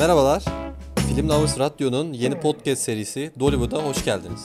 Merhabalar. 0.00 0.44
Film 0.96 1.28
Lovers 1.28 1.58
Radyo'nun 1.58 2.12
yeni 2.12 2.40
podcast 2.40 2.82
serisi 2.82 3.32
Dollywood'a 3.40 3.84
hoş 3.84 4.04
geldiniz. 4.04 4.44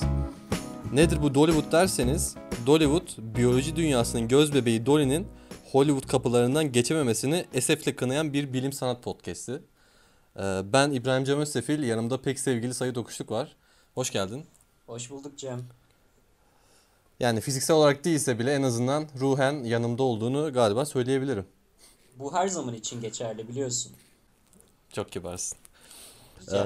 Nedir 0.94 1.22
bu 1.22 1.36
Dollywood 1.36 1.72
derseniz, 1.72 2.36
Dollywood, 2.66 3.08
biyoloji 3.18 3.76
dünyasının 3.76 4.28
göz 4.28 4.54
bebeği 4.54 4.86
Dolly'nin 4.86 5.28
Hollywood 5.72 6.08
kapılarından 6.08 6.72
geçememesini 6.72 7.46
esefle 7.54 7.96
kınayan 7.96 8.34
bir 8.34 8.54
bilim 8.54 8.74
sanat 8.74 9.04
podcast'i. 9.04 9.52
Ee, 9.52 10.62
Ben 10.74 10.92
İbrahim 10.92 11.24
Cem 11.24 11.40
Özsefil, 11.40 11.84
yanımda 11.84 12.22
pek 12.22 12.40
sevgili 12.40 12.74
Sayı 12.74 12.96
Dokuşluk 12.96 13.32
var. 13.32 13.56
Hoş 13.94 14.12
geldin. 14.12 14.46
Hoş 14.86 15.12
bulduk 15.12 15.38
Cem. 15.38 15.64
Yani 17.20 17.42
fiziksel 17.42 17.76
olarak 17.76 18.06
değilse 18.06 18.40
bile 18.40 18.54
en 18.54 18.64
azından 18.64 19.08
ruhen 19.20 19.64
yanımda 19.64 20.04
olduğunu 20.04 20.54
galiba 20.54 20.86
söyleyebilirim. 20.86 21.46
Bu 22.16 22.34
her 22.34 22.48
zaman 22.48 22.74
için 22.74 23.02
geçerli 23.02 23.48
biliyorsun. 23.48 23.92
Çok 24.96 25.12
kibarsın. 25.12 25.58
Ee, 26.52 26.64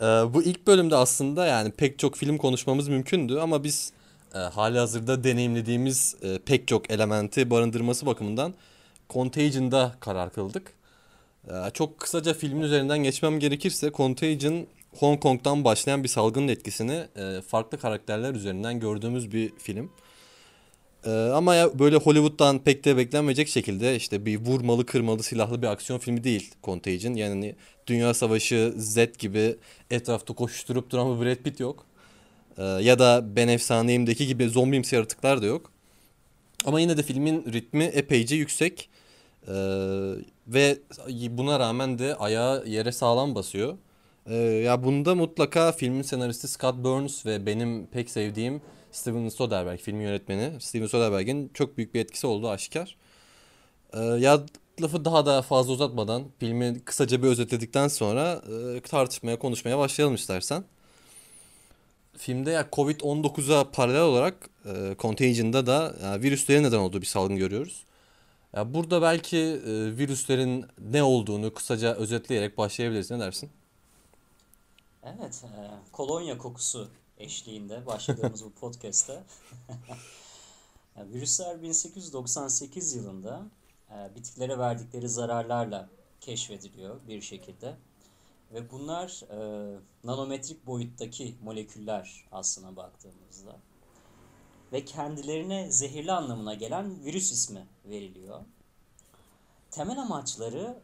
bu 0.34 0.42
ilk 0.42 0.66
bölümde 0.66 0.96
aslında 0.96 1.46
yani 1.46 1.70
pek 1.70 1.98
çok 1.98 2.16
film 2.16 2.38
konuşmamız 2.38 2.88
mümkündü 2.88 3.38
ama 3.38 3.64
biz 3.64 3.92
e, 4.34 4.38
hali 4.38 4.78
hazırda 4.78 5.24
deneyimlediğimiz 5.24 6.16
e, 6.22 6.38
pek 6.38 6.68
çok 6.68 6.90
elementi 6.90 7.50
barındırması 7.50 8.06
bakımından 8.06 8.54
Contagion'da 9.10 9.94
karar 10.00 10.32
kıldık. 10.32 10.72
Ee, 11.50 11.70
çok 11.74 11.98
kısaca 11.98 12.34
filmin 12.34 12.62
üzerinden 12.62 12.98
geçmem 12.98 13.38
gerekirse 13.38 13.92
Contagion 13.92 14.66
Hong 14.98 15.20
Kong'dan 15.20 15.64
başlayan 15.64 16.04
bir 16.04 16.08
salgının 16.08 16.48
etkisini 16.48 17.06
e, 17.16 17.40
farklı 17.40 17.78
karakterler 17.78 18.34
üzerinden 18.34 18.80
gördüğümüz 18.80 19.32
bir 19.32 19.52
film. 19.58 19.90
Ee, 21.06 21.10
ama 21.10 21.54
ya 21.54 21.78
böyle 21.78 21.96
Hollywood'dan 21.96 22.58
pek 22.58 22.84
de 22.84 22.96
beklenmeyecek 22.96 23.48
şekilde 23.48 23.96
işte 23.96 24.26
bir 24.26 24.40
vurmalı 24.40 24.86
kırmalı 24.86 25.22
silahlı 25.22 25.62
bir 25.62 25.66
aksiyon 25.66 25.98
filmi 25.98 26.24
değil 26.24 26.54
Contagion. 26.64 27.14
Yani 27.14 27.54
Dünya 27.86 28.14
Savaşı 28.14 28.74
Z 28.76 28.98
gibi 29.18 29.56
etrafta 29.90 30.34
koşturup 30.34 30.90
duran 30.90 31.20
bir 31.20 31.26
Brad 31.26 31.36
Pitt 31.36 31.60
yok. 31.60 31.86
Ee, 32.58 32.62
ya 32.62 32.98
da 32.98 33.36
Ben 33.36 33.48
Efsaneyim'deki 33.48 34.26
gibi 34.26 34.48
zombimsi 34.48 34.94
yaratıklar 34.94 35.42
da 35.42 35.46
yok. 35.46 35.70
Ama 36.64 36.80
yine 36.80 36.96
de 36.96 37.02
filmin 37.02 37.52
ritmi 37.52 37.84
epeyce 37.84 38.36
yüksek. 38.36 38.88
Ee, 39.48 39.52
ve 40.48 40.78
buna 41.30 41.60
rağmen 41.60 41.98
de 41.98 42.14
ayağı 42.14 42.66
yere 42.66 42.92
sağlam 42.92 43.34
basıyor. 43.34 43.76
Ee, 44.26 44.34
ya 44.36 44.84
bunda 44.84 45.14
mutlaka 45.14 45.72
filmin 45.72 46.02
senaristi 46.02 46.48
Scott 46.48 46.76
Burns 46.76 47.26
ve 47.26 47.46
benim 47.46 47.86
pek 47.86 48.10
sevdiğim 48.10 48.60
Steven 48.96 49.28
Soderbergh 49.28 49.80
filmin 49.80 50.04
yönetmeni 50.04 50.60
Steven 50.60 50.86
Soderbergh'in 50.86 51.50
çok 51.54 51.76
büyük 51.76 51.94
bir 51.94 52.00
etkisi 52.00 52.26
olduğu 52.26 52.48
aşikar. 52.48 52.96
Ee, 53.92 54.00
ya 54.00 54.42
lafı 54.80 55.04
daha 55.04 55.26
da 55.26 55.42
fazla 55.42 55.72
uzatmadan 55.72 56.24
filmi 56.38 56.80
kısaca 56.84 57.22
bir 57.22 57.28
özetledikten 57.28 57.88
sonra 57.88 58.42
e, 58.76 58.80
tartışmaya 58.80 59.38
konuşmaya 59.38 59.78
başlayalım 59.78 60.14
istersen. 60.14 60.64
Filmde 62.18 62.50
ya 62.50 62.68
Covid-19'a 62.72 63.70
paralel 63.70 64.02
olarak 64.02 64.50
e, 64.64 64.96
Contagion'da 64.98 65.66
da 65.66 65.94
ya, 66.02 66.22
virüslerin 66.22 66.62
neden 66.62 66.78
olduğu 66.78 67.00
bir 67.00 67.06
salgın 67.06 67.36
görüyoruz. 67.36 67.84
Ya 68.52 68.74
burada 68.74 69.02
belki 69.02 69.38
e, 69.38 69.96
virüslerin 69.96 70.66
ne 70.78 71.02
olduğunu 71.02 71.54
kısaca 71.54 71.94
özetleyerek 71.94 72.58
başlayabiliriz. 72.58 73.10
Ne 73.10 73.18
dersin? 73.20 73.50
Evet, 75.04 75.44
e, 75.44 75.92
kolonya 75.92 76.38
kokusu 76.38 76.88
eşliğinde 77.18 77.86
başladığımız 77.86 78.44
bu 78.44 78.52
podcast'te 78.52 79.22
virüsler 80.96 81.62
1898 81.62 82.94
yılında 82.94 83.42
e, 83.90 84.14
bitkileri 84.14 84.58
verdikleri 84.58 85.08
zararlarla 85.08 85.88
keşfediliyor 86.20 87.00
bir 87.08 87.20
şekilde. 87.20 87.76
Ve 88.52 88.70
bunlar 88.70 89.22
e, 89.30 89.78
nanometrik 90.04 90.66
boyuttaki 90.66 91.34
moleküller 91.42 92.24
aslına 92.32 92.76
baktığımızda. 92.76 93.56
Ve 94.72 94.84
kendilerine 94.84 95.70
zehirli 95.70 96.12
anlamına 96.12 96.54
gelen 96.54 97.04
virüs 97.04 97.32
ismi 97.32 97.66
veriliyor. 97.84 98.40
Temel 99.70 99.98
amaçları 99.98 100.78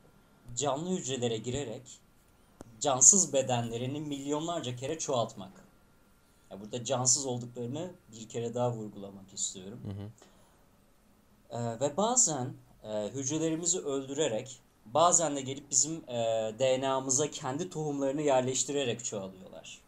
canlı 0.57 0.91
hücrelere 0.91 1.37
girerek 1.37 2.01
cansız 2.81 3.33
bedenlerini 3.33 4.01
milyonlarca 4.01 4.77
kere 4.77 4.99
çoğaltmak. 4.99 5.62
Ya 6.53 6.61
burada 6.61 6.85
cansız 6.85 7.27
olduklarını 7.27 7.91
bir 8.13 8.29
kere 8.29 8.55
daha 8.55 8.73
vurgulamak 8.73 9.33
istiyorum. 9.35 9.81
Ee, 11.51 11.59
ve 11.81 11.97
bazen 11.97 12.53
e, 12.85 13.09
hücrelerimizi 13.15 13.79
öldürerek, 13.79 14.61
bazen 14.87 15.37
de 15.37 15.41
gelip 15.41 15.71
bizim 15.71 15.93
e, 16.09 16.15
DNA'mıza 16.59 17.31
kendi 17.31 17.71
tohumlarını 17.71 18.23
yerleştirerek 18.23 19.05
çoğalıyorlar. 19.05 19.81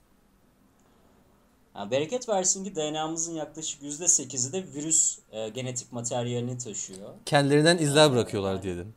Ha, 1.73 1.91
bereket 1.91 2.29
versin 2.29 2.65
ki 2.65 2.77
DNA'mızın 2.77 3.35
yaklaşık 3.35 3.83
%8'i 3.83 4.53
de 4.53 4.65
virüs 4.75 5.19
e, 5.33 5.49
genetik 5.49 5.93
materyalini 5.93 6.59
taşıyor. 6.59 7.11
Kendilerinden 7.27 7.79
izler 7.79 8.13
bırakıyorlar 8.13 8.63
diyelim. 8.63 8.95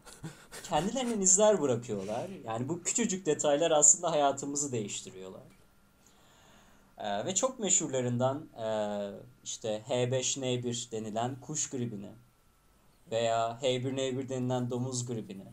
Kendilerinden 0.64 1.22
izler 1.22 1.62
bırakıyorlar. 1.62 2.30
Yani 2.46 2.70
bu 2.70 2.84
küçücük 2.84 3.26
detaylar 3.26 3.72
aslında 3.72 4.12
hayatımızı 4.12 4.72
değiştiriyorlar. 4.72 5.57
Ee, 6.98 7.26
ve 7.26 7.36
çok 7.36 7.60
meşhurlarından 7.60 8.50
e, 8.58 8.68
işte 9.44 9.84
H5N1 9.90 10.92
denilen 10.92 11.36
kuş 11.42 11.70
gribini 11.70 12.12
veya 13.12 13.60
H1N1 13.62 14.30
denilen 14.30 14.70
domuz 14.70 15.06
gribini 15.06 15.46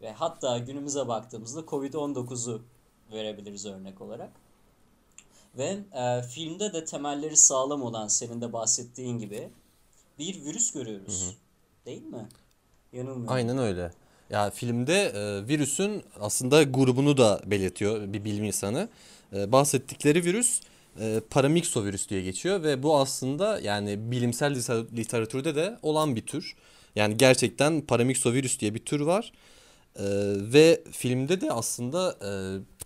ve 0.00 0.12
hatta 0.12 0.58
günümüze 0.58 1.08
baktığımızda 1.08 1.60
Covid-19'u 1.60 2.62
verebiliriz 3.12 3.66
örnek 3.66 4.00
olarak. 4.00 4.30
Ve 5.58 5.78
e, 5.92 6.22
filmde 6.22 6.72
de 6.72 6.84
temelleri 6.84 7.36
sağlam 7.36 7.82
olan 7.82 8.08
senin 8.08 8.40
de 8.40 8.52
bahsettiğin 8.52 9.18
gibi 9.18 9.48
bir 10.18 10.44
virüs 10.44 10.72
görüyoruz. 10.72 11.36
Değil 11.86 12.02
mi? 12.02 12.28
Yanılmıyorum. 12.92 13.32
Aynen 13.32 13.58
öyle. 13.58 13.92
Ya 14.30 14.50
filmde 14.50 14.94
e, 14.94 15.48
virüsün 15.48 16.04
aslında 16.20 16.62
grubunu 16.62 17.16
da 17.16 17.40
belirtiyor 17.46 18.12
bir 18.12 18.24
bilim 18.24 18.44
insanı. 18.44 18.88
E, 19.32 19.52
bahsettikleri 19.52 20.24
virüs 20.24 20.60
e, 21.00 21.20
paramyxovirüs 21.30 22.08
diye 22.08 22.22
geçiyor 22.22 22.62
ve 22.62 22.82
bu 22.82 22.96
aslında 22.96 23.60
yani 23.60 24.10
bilimsel 24.10 24.52
liter- 24.52 24.96
literatürde 24.96 25.54
de 25.54 25.78
olan 25.82 26.16
bir 26.16 26.26
tür. 26.26 26.56
Yani 26.96 27.16
gerçekten 27.16 27.80
paramyxovirüs 27.80 28.60
diye 28.60 28.74
bir 28.74 28.84
tür 28.84 29.00
var. 29.00 29.32
E, 29.96 30.04
ve 30.52 30.82
filmde 30.92 31.40
de 31.40 31.52
aslında 31.52 32.16
e, 32.22 32.30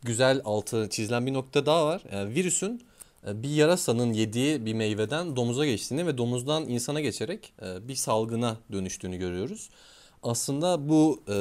güzel 0.02 0.40
altı 0.44 0.88
çizilen 0.90 1.26
bir 1.26 1.32
nokta 1.32 1.66
daha 1.66 1.86
var. 1.86 2.02
Yani 2.12 2.34
virüsün 2.34 2.82
e, 3.26 3.42
bir 3.42 3.50
yarasanın 3.50 4.12
yediği 4.12 4.66
bir 4.66 4.74
meyveden 4.74 5.36
domuza 5.36 5.66
geçtiğini 5.66 6.06
ve 6.06 6.18
domuzdan 6.18 6.68
insana 6.68 7.00
geçerek 7.00 7.52
e, 7.62 7.88
bir 7.88 7.94
salgına 7.94 8.56
dönüştüğünü 8.72 9.16
görüyoruz. 9.16 9.70
Aslında 10.22 10.88
bu 10.88 11.22
e, 11.28 11.36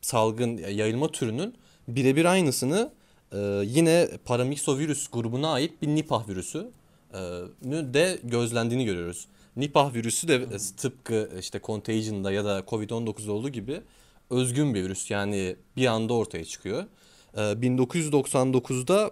salgın 0.00 0.56
yayılma 0.56 1.08
türünün 1.08 1.54
birebir 1.88 2.24
aynısını 2.24 2.92
e, 3.32 3.38
yine 3.64 4.08
paramyxovirüs 4.24 5.08
grubuna 5.08 5.52
ait 5.52 5.82
bir 5.82 5.88
Nipah 5.88 6.28
virüsü 6.28 6.70
e, 7.12 7.18
de 7.64 8.18
gözlendiğini 8.24 8.84
görüyoruz. 8.84 9.28
Nipah 9.56 9.94
virüsü 9.94 10.28
de 10.28 10.34
e, 10.34 10.58
tıpkı 10.76 11.30
işte 11.40 11.60
Contagion'da 11.64 12.32
ya 12.32 12.44
da 12.44 12.58
Covid-19 12.60 13.30
olduğu 13.30 13.48
gibi 13.48 13.80
özgün 14.30 14.74
bir 14.74 14.84
virüs. 14.84 15.10
Yani 15.10 15.56
bir 15.76 15.86
anda 15.86 16.14
ortaya 16.14 16.44
çıkıyor. 16.44 16.84
E, 17.34 17.40
1999'da 17.40 19.10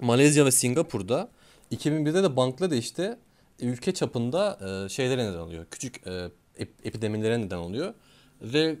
Malezya 0.00 0.46
ve 0.46 0.50
Singapur'da 0.50 1.28
2001'de 1.72 2.22
de 2.22 2.36
Bangladeş'te 2.36 3.18
ülke 3.60 3.94
çapında 3.94 4.58
e, 4.84 4.88
şeylere 4.88 5.24
neden 5.24 5.38
oluyor. 5.38 5.66
Küçük 5.70 6.06
e, 6.06 6.30
ep- 6.58 6.84
epidemilere 6.84 7.40
neden 7.40 7.56
oluyor. 7.56 7.94
Ve 8.42 8.76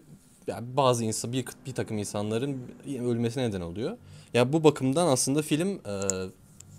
yani 0.46 0.76
bazı 0.76 1.04
insan 1.04 1.32
bir, 1.32 1.44
bir 1.66 1.74
takım 1.74 1.98
insanların 1.98 2.62
ölmesine 2.86 3.48
neden 3.48 3.60
oluyor. 3.60 3.96
Ya 4.34 4.52
bu 4.52 4.64
bakımdan 4.64 5.06
aslında 5.06 5.42
film 5.42 5.68
e, 5.68 6.00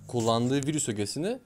kullandığı 0.08 0.68
virüs 0.68 0.90
ögesini 0.90 1.40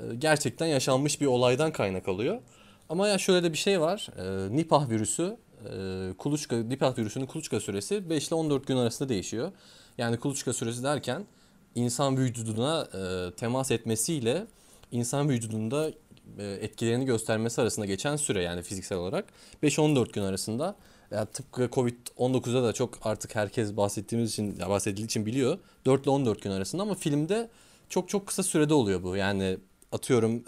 e, 0.00 0.14
gerçekten 0.18 0.66
yaşanmış 0.66 1.20
bir 1.20 1.26
olaydan 1.26 1.72
kaynak 1.72 2.08
alıyor. 2.08 2.40
Ama 2.88 3.08
ya 3.08 3.18
şöyle 3.18 3.42
de 3.42 3.52
bir 3.52 3.58
şey 3.58 3.80
var. 3.80 4.08
E, 4.18 4.56
Nipah 4.56 4.90
virüsü 4.90 5.36
e, 5.64 6.12
kuluçka 6.18 6.56
Nipah 6.56 6.98
virüsünün 6.98 7.26
kuluçka 7.26 7.60
süresi 7.60 8.10
5 8.10 8.28
ile 8.28 8.34
14 8.34 8.66
gün 8.66 8.76
arasında 8.76 9.08
değişiyor. 9.08 9.52
Yani 9.98 10.16
kuluçka 10.16 10.52
süresi 10.52 10.82
derken 10.82 11.26
insan 11.74 12.16
vücuduna 12.16 12.88
e, 12.94 13.30
temas 13.34 13.70
etmesiyle 13.70 14.46
insan 14.92 15.28
vücudunda 15.28 15.90
e, 16.38 16.44
etkilerini 16.44 17.04
göstermesi 17.04 17.60
arasında 17.60 17.86
geçen 17.86 18.16
süre 18.16 18.42
yani 18.42 18.62
fiziksel 18.62 18.98
olarak 18.98 19.24
5-14 19.62 20.12
gün 20.12 20.22
arasında 20.22 20.76
ya 21.12 21.24
tıpkı 21.24 21.62
Covid-19'da 21.62 22.62
da 22.62 22.72
çok 22.72 22.98
artık 23.02 23.34
herkes 23.36 23.76
bahsettiğimiz 23.76 24.30
için 24.30 24.56
ya 24.60 24.70
bahsedildiği 24.70 25.06
için 25.06 25.26
biliyor. 25.26 25.58
4 25.86 26.02
ile 26.02 26.10
14 26.10 26.42
gün 26.42 26.50
arasında 26.50 26.82
ama 26.82 26.94
filmde 26.94 27.50
çok 27.88 28.08
çok 28.08 28.26
kısa 28.26 28.42
sürede 28.42 28.74
oluyor 28.74 29.02
bu. 29.02 29.16
Yani 29.16 29.58
atıyorum 29.92 30.42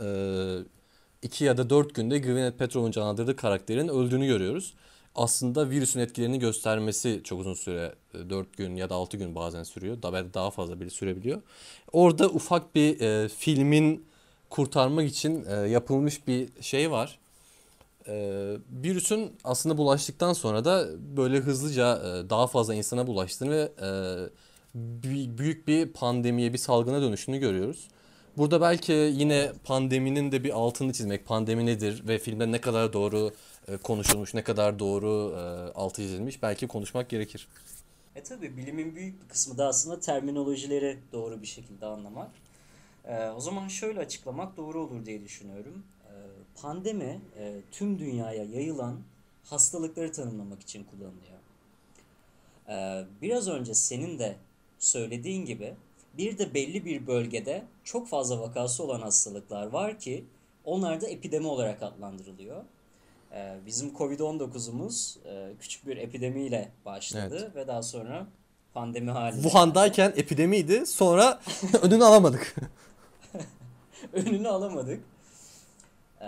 2 1.22 1.44
ya 1.44 1.56
da 1.56 1.70
4 1.70 1.94
günde 1.94 2.18
Gwyneth 2.18 2.58
Paltrow'un 2.58 2.90
canlandırdığı 2.90 3.36
karakterin 3.36 3.88
öldüğünü 3.88 4.26
görüyoruz. 4.26 4.74
aslında 5.14 5.70
virüsün 5.70 6.00
etkilerini 6.00 6.38
göstermesi 6.38 7.20
çok 7.24 7.40
uzun 7.40 7.54
süre 7.54 7.94
4 8.30 8.56
gün 8.56 8.76
ya 8.76 8.90
da 8.90 8.94
6 8.94 9.16
gün 9.16 9.34
bazen 9.34 9.62
sürüyor. 9.62 10.02
Daha 10.02 10.34
daha 10.34 10.50
fazla 10.50 10.80
bile 10.80 10.90
sürebiliyor. 10.90 11.42
Orada 11.92 12.28
ufak 12.28 12.74
bir 12.74 13.00
e, 13.00 13.28
filmin 13.28 14.06
kurtarmak 14.50 15.08
için 15.08 15.44
e, 15.44 15.54
yapılmış 15.54 16.26
bir 16.26 16.48
şey 16.60 16.90
var. 16.90 17.18
E, 18.08 18.56
virüsün 18.70 19.32
aslında 19.44 19.78
bulaştıktan 19.78 20.32
sonra 20.32 20.64
da 20.64 20.88
böyle 21.16 21.38
hızlıca 21.38 21.96
e, 21.96 22.30
daha 22.30 22.46
fazla 22.46 22.74
insana 22.74 23.06
bulaştığını 23.06 23.50
ve 23.50 23.72
e, 23.82 23.88
büyük 25.38 25.68
bir 25.68 25.92
pandemiye, 25.92 26.52
bir 26.52 26.58
salgına 26.58 27.02
dönüşünü 27.02 27.38
görüyoruz. 27.38 27.88
Burada 28.36 28.60
belki 28.60 28.92
yine 28.92 29.52
pandeminin 29.64 30.32
de 30.32 30.44
bir 30.44 30.50
altını 30.50 30.92
çizmek, 30.92 31.26
pandemi 31.26 31.66
nedir 31.66 32.08
ve 32.08 32.18
filmde 32.18 32.52
ne 32.52 32.60
kadar 32.60 32.92
doğru 32.92 33.32
e, 33.68 33.76
konuşulmuş, 33.76 34.34
ne 34.34 34.42
kadar 34.42 34.78
doğru 34.78 35.34
e, 35.36 35.72
altı 35.72 36.02
çizilmiş 36.02 36.42
belki 36.42 36.66
konuşmak 36.66 37.08
gerekir. 37.08 37.48
E 38.16 38.22
tabii 38.22 38.56
bilimin 38.56 38.94
büyük 38.94 39.22
bir 39.22 39.28
kısmı 39.28 39.58
da 39.58 39.66
aslında 39.66 40.00
terminolojileri 40.00 40.98
doğru 41.12 41.42
bir 41.42 41.46
şekilde 41.46 41.86
anlamak. 41.86 42.30
E, 43.04 43.28
o 43.28 43.40
zaman 43.40 43.68
şöyle 43.68 44.00
açıklamak 44.00 44.56
doğru 44.56 44.82
olur 44.82 45.06
diye 45.06 45.24
düşünüyorum. 45.24 45.82
E, 46.58 46.60
pandemi 46.62 47.20
e, 47.38 47.60
tüm 47.70 47.98
dünyaya 47.98 48.44
yayılan 48.44 49.00
hastalıkları 49.44 50.12
tanımlamak 50.12 50.62
için 50.62 50.84
kullanılıyor. 50.84 51.38
E, 52.68 53.06
biraz 53.22 53.48
önce 53.48 53.74
senin 53.74 54.18
de 54.18 54.36
söylediğin 54.78 55.44
gibi 55.44 55.74
bir 56.18 56.38
de 56.38 56.54
belli 56.54 56.84
bir 56.84 57.06
bölgede 57.06 57.62
çok 57.84 58.08
fazla 58.08 58.40
vakası 58.40 58.84
olan 58.84 59.00
hastalıklar 59.00 59.66
var 59.66 59.98
ki 59.98 60.24
onlar 60.64 61.00
da 61.00 61.06
epidemi 61.06 61.46
olarak 61.46 61.82
adlandırılıyor. 61.82 62.64
Ee, 63.32 63.56
Bizim 63.66 63.88
Covid-19'umuz 63.94 65.18
e, 65.28 65.52
küçük 65.60 65.86
bir 65.86 65.96
epidemiyle 65.96 66.70
başladı 66.84 67.38
Evet. 67.42 67.56
ve 67.56 67.66
daha 67.66 67.82
sonra 67.82 68.26
pandemi 68.74 69.10
haline 69.10 69.36
geldi. 69.36 69.42
Wuhan'dayken 69.42 70.12
epidemiydi 70.16 70.86
sonra 70.86 71.40
önünü 71.82 72.04
alamadık. 72.04 72.54
Önünü 74.12 74.48
alamadık. 74.48 75.00
Ee, 76.24 76.26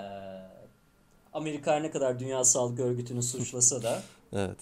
Amerika 1.32 1.72
her 1.72 1.82
ne 1.82 1.90
kadar 1.90 2.18
Dünya 2.18 2.44
Sağlık 2.44 2.80
Örgütü'nü 2.80 3.22
suçlasa 3.22 3.82
da 3.82 4.02
Evet. 4.32 4.58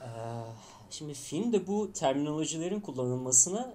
Ee, 0.00 0.06
Şimdi 0.90 1.14
filmde 1.14 1.66
bu 1.66 1.92
terminolojilerin 1.92 2.80
kullanılmasına 2.80 3.74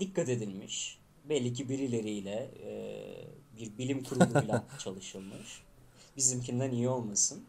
dikkat 0.00 0.28
edilmiş. 0.28 0.98
Belli 1.28 1.52
ki 1.52 1.68
birileriyle 1.68 2.50
e, 2.64 2.72
bir 3.58 3.78
bilim 3.78 4.04
kuruluyla 4.04 4.64
çalışılmış. 4.78 5.62
Bizimkinden 6.16 6.70
iyi 6.70 6.88
olmasın. 6.88 7.42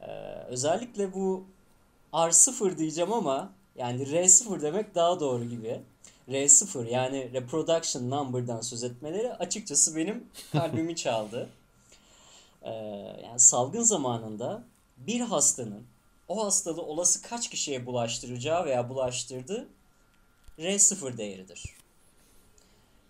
Ee, 0.00 0.06
özellikle 0.48 1.14
bu 1.14 1.44
R0 2.12 2.78
diyeceğim 2.78 3.12
ama 3.12 3.52
yani 3.76 4.02
R0 4.02 4.62
demek 4.62 4.94
daha 4.94 5.20
doğru 5.20 5.44
gibi. 5.44 5.80
R0 6.28 6.90
yani 6.90 7.32
reproduction 7.32 8.10
number'dan 8.10 8.60
söz 8.60 8.84
etmeleri 8.84 9.32
açıkçası 9.34 9.96
benim 9.96 10.26
kalbimi 10.52 10.96
çaldı. 11.04 11.48
Ee, 12.62 12.70
yani 13.24 13.38
salgın 13.38 13.82
zamanında 13.82 14.64
bir 14.96 15.20
hastanın 15.20 15.86
o 16.28 16.44
hastalığı 16.44 16.82
olası 16.82 17.22
kaç 17.22 17.50
kişiye 17.50 17.86
bulaştıracağı 17.86 18.64
veya 18.64 18.88
bulaştırdığı 18.88 19.68
R0 20.58 21.18
değeridir. 21.18 21.64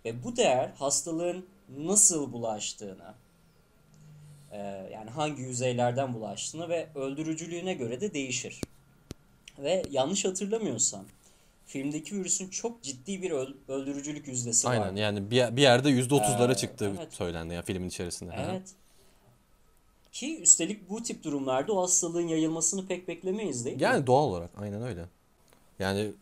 Ve 0.05 0.25
bu 0.25 0.37
değer 0.37 0.71
hastalığın 0.79 1.47
nasıl 1.79 2.33
bulaştığına, 2.33 3.15
e, 4.53 4.59
yani 4.93 5.11
hangi 5.11 5.43
yüzeylerden 5.43 6.15
bulaştığına 6.15 6.69
ve 6.69 6.89
öldürücülüğüne 6.95 7.75
göre 7.75 8.01
de 8.01 8.15
değişir. 8.15 8.61
Ve 9.59 9.83
yanlış 9.91 10.25
hatırlamıyorsam 10.25 11.05
filmdeki 11.69 12.17
virüsün 12.17 12.49
çok 12.49 12.83
ciddi 12.83 13.23
bir 13.23 13.31
öl- 13.31 13.55
öldürücülük 13.69 14.29
yüzdesi 14.29 14.69
Aynen 14.69 14.87
vardı. 14.87 14.99
yani 15.01 15.31
bir, 15.31 15.57
bir 15.57 15.63
yerde 15.63 15.89
%30'lara 15.91 16.53
Ee, 16.53 16.57
çıktı 16.57 16.93
evet. 16.99 17.13
söylendi 17.15 17.55
ya 17.55 17.63
filmin 17.63 17.89
içerisinde. 17.89 18.35
Evet. 18.39 18.63
Ki 20.13 20.41
üstelik 20.41 20.91
bu 20.91 21.03
tip 21.03 21.25
durumlarda 21.25 21.73
o 21.73 21.83
hastalığın 21.83 22.29
yayılmasını 22.29 22.87
pek 22.87 23.09
beklemeyiz 23.09 23.65
değil 23.65 23.77
mi? 23.77 23.83
Yani 23.83 24.07
doğal 24.07 24.25
olarak 24.25 24.51
aynen 24.57 24.83
öyle. 24.83 25.05
Yani 25.79 26.13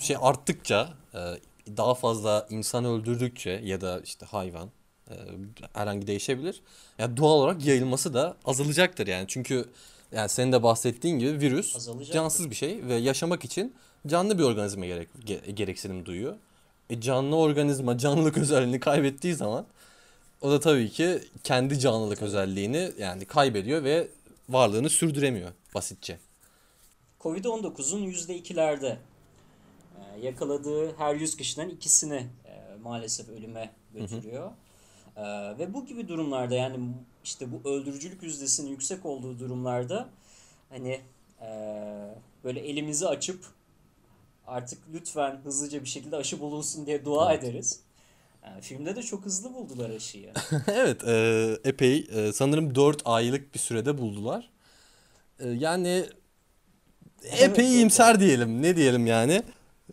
şey 0.00 0.16
arttıkça 0.20 0.88
e, 1.14 1.18
daha 1.76 1.94
fazla 1.94 2.46
insan 2.50 2.84
öldürdükçe 2.84 3.50
ya 3.64 3.80
da 3.80 4.00
işte 4.00 4.26
hayvan 4.26 4.70
e, 5.10 5.14
herhangi 5.74 6.06
değişebilir. 6.06 6.62
Yani 6.98 7.16
doğal 7.16 7.38
olarak 7.38 7.66
yayılması 7.66 8.14
da 8.14 8.36
azalacaktır 8.44 9.06
yani. 9.06 9.24
Çünkü 9.28 9.64
yani 10.12 10.28
senin 10.28 10.52
de 10.52 10.62
bahsettiğin 10.62 11.18
gibi 11.18 11.40
virüs 11.40 11.76
Azalacaktır. 11.76 12.14
cansız 12.14 12.50
bir 12.50 12.54
şey 12.54 12.86
ve 12.86 12.94
yaşamak 12.94 13.44
için 13.44 13.74
canlı 14.06 14.38
bir 14.38 14.42
organizma 14.42 14.86
gerek, 14.86 15.08
ge- 15.26 15.50
gereksinim 15.50 16.06
duyuyor. 16.06 16.36
E, 16.90 17.00
canlı 17.00 17.36
organizma 17.36 17.98
canlılık 17.98 18.38
özelliğini 18.38 18.80
kaybettiği 18.80 19.34
zaman 19.34 19.66
o 20.40 20.50
da 20.50 20.60
tabii 20.60 20.90
ki 20.90 21.20
kendi 21.44 21.78
canlılık 21.78 22.22
özelliğini 22.22 22.92
yani 22.98 23.24
kaybediyor 23.24 23.84
ve 23.84 24.08
varlığını 24.48 24.90
sürdüremiyor 24.90 25.50
basitçe. 25.74 26.18
Covid-19'un 27.20 28.06
%2'lerde 28.12 28.96
e, 29.96 30.20
yakaladığı 30.22 30.96
her 30.96 31.14
100 31.14 31.36
kişiden 31.36 31.68
ikisini 31.68 32.26
e, 32.44 32.76
maalesef 32.82 33.28
ölüme 33.28 33.70
götürüyor. 33.94 34.50
E, 35.18 35.22
ve 35.58 35.74
bu 35.74 35.86
gibi 35.86 36.08
durumlarda 36.08 36.54
yani 36.54 36.78
işte 37.24 37.46
bu 37.52 37.68
öldürücülük 37.70 38.22
yüzdesinin 38.22 38.70
yüksek 38.70 39.06
olduğu 39.06 39.38
durumlarda 39.38 40.08
hani 40.68 41.00
e, 41.42 41.48
böyle 42.44 42.60
elimizi 42.60 43.08
açıp 43.08 43.44
artık 44.46 44.78
lütfen 44.94 45.40
hızlıca 45.44 45.82
bir 45.82 45.88
şekilde 45.88 46.16
aşı 46.16 46.40
bulunsun 46.40 46.86
diye 46.86 47.04
dua 47.04 47.32
Evet. 47.32 47.44
ederiz. 47.44 47.80
E, 48.42 48.60
filmde 48.60 48.96
de 48.96 49.02
çok 49.02 49.24
hızlı 49.24 49.54
buldular 49.54 49.90
aşıyı. 49.90 50.32
Evet, 50.72 51.04
e, 51.04 51.56
epey 51.64 52.08
e, 52.12 52.32
sanırım 52.32 52.74
4 52.74 53.02
aylık 53.04 53.54
bir 53.54 53.58
sürede 53.58 53.98
buldular. 53.98 54.50
E, 55.40 55.48
yani 55.48 56.04
epey 57.24 57.44
evet. 57.44 57.58
iyimser 57.58 58.20
diyelim. 58.20 58.62
Ne 58.62 58.76
diyelim 58.76 59.06
yani? 59.06 59.42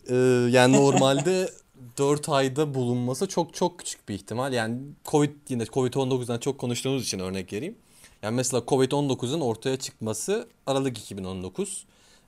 E, 0.08 0.14
yani 0.50 0.76
normalde 0.76 1.50
4 1.98 2.28
ayda 2.28 2.74
bulunması 2.74 3.28
çok 3.28 3.54
çok 3.54 3.78
küçük 3.78 4.08
bir 4.08 4.14
ihtimal. 4.14 4.52
Yani 4.52 4.78
Covid 5.04 5.30
yine 5.48 5.62
Covid-19'dan 5.62 6.38
çok 6.38 6.58
konuştuğumuz 6.58 7.02
için 7.02 7.18
örnek 7.18 7.52
vereyim. 7.52 7.76
Yani 8.22 8.36
mesela 8.36 8.62
Covid-19'un 8.66 9.40
ortaya 9.40 9.76
çıkması 9.76 10.48
Aralık 10.66 10.98
2019 10.98 11.86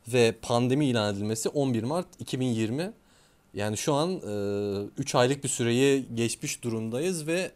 ve 0.08 0.34
pandemi 0.42 0.86
ilan 0.86 1.14
edilmesi 1.14 1.48
11 1.48 1.82
Mart 1.82 2.06
2020. 2.18 2.92
Yani 3.54 3.76
şu 3.76 3.94
an 3.94 4.20
3 4.98 5.14
aylık 5.14 5.44
bir 5.44 5.48
süreyi 5.48 6.06
geçmiş 6.14 6.64
durumdayız 6.64 7.26
ve 7.26 7.52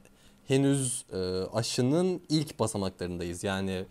henüz 0.48 1.04
e, 1.12 1.16
aşının 1.52 2.20
ilk 2.28 2.58
basamaklarındayız. 2.58 3.44
Yani 3.44 3.84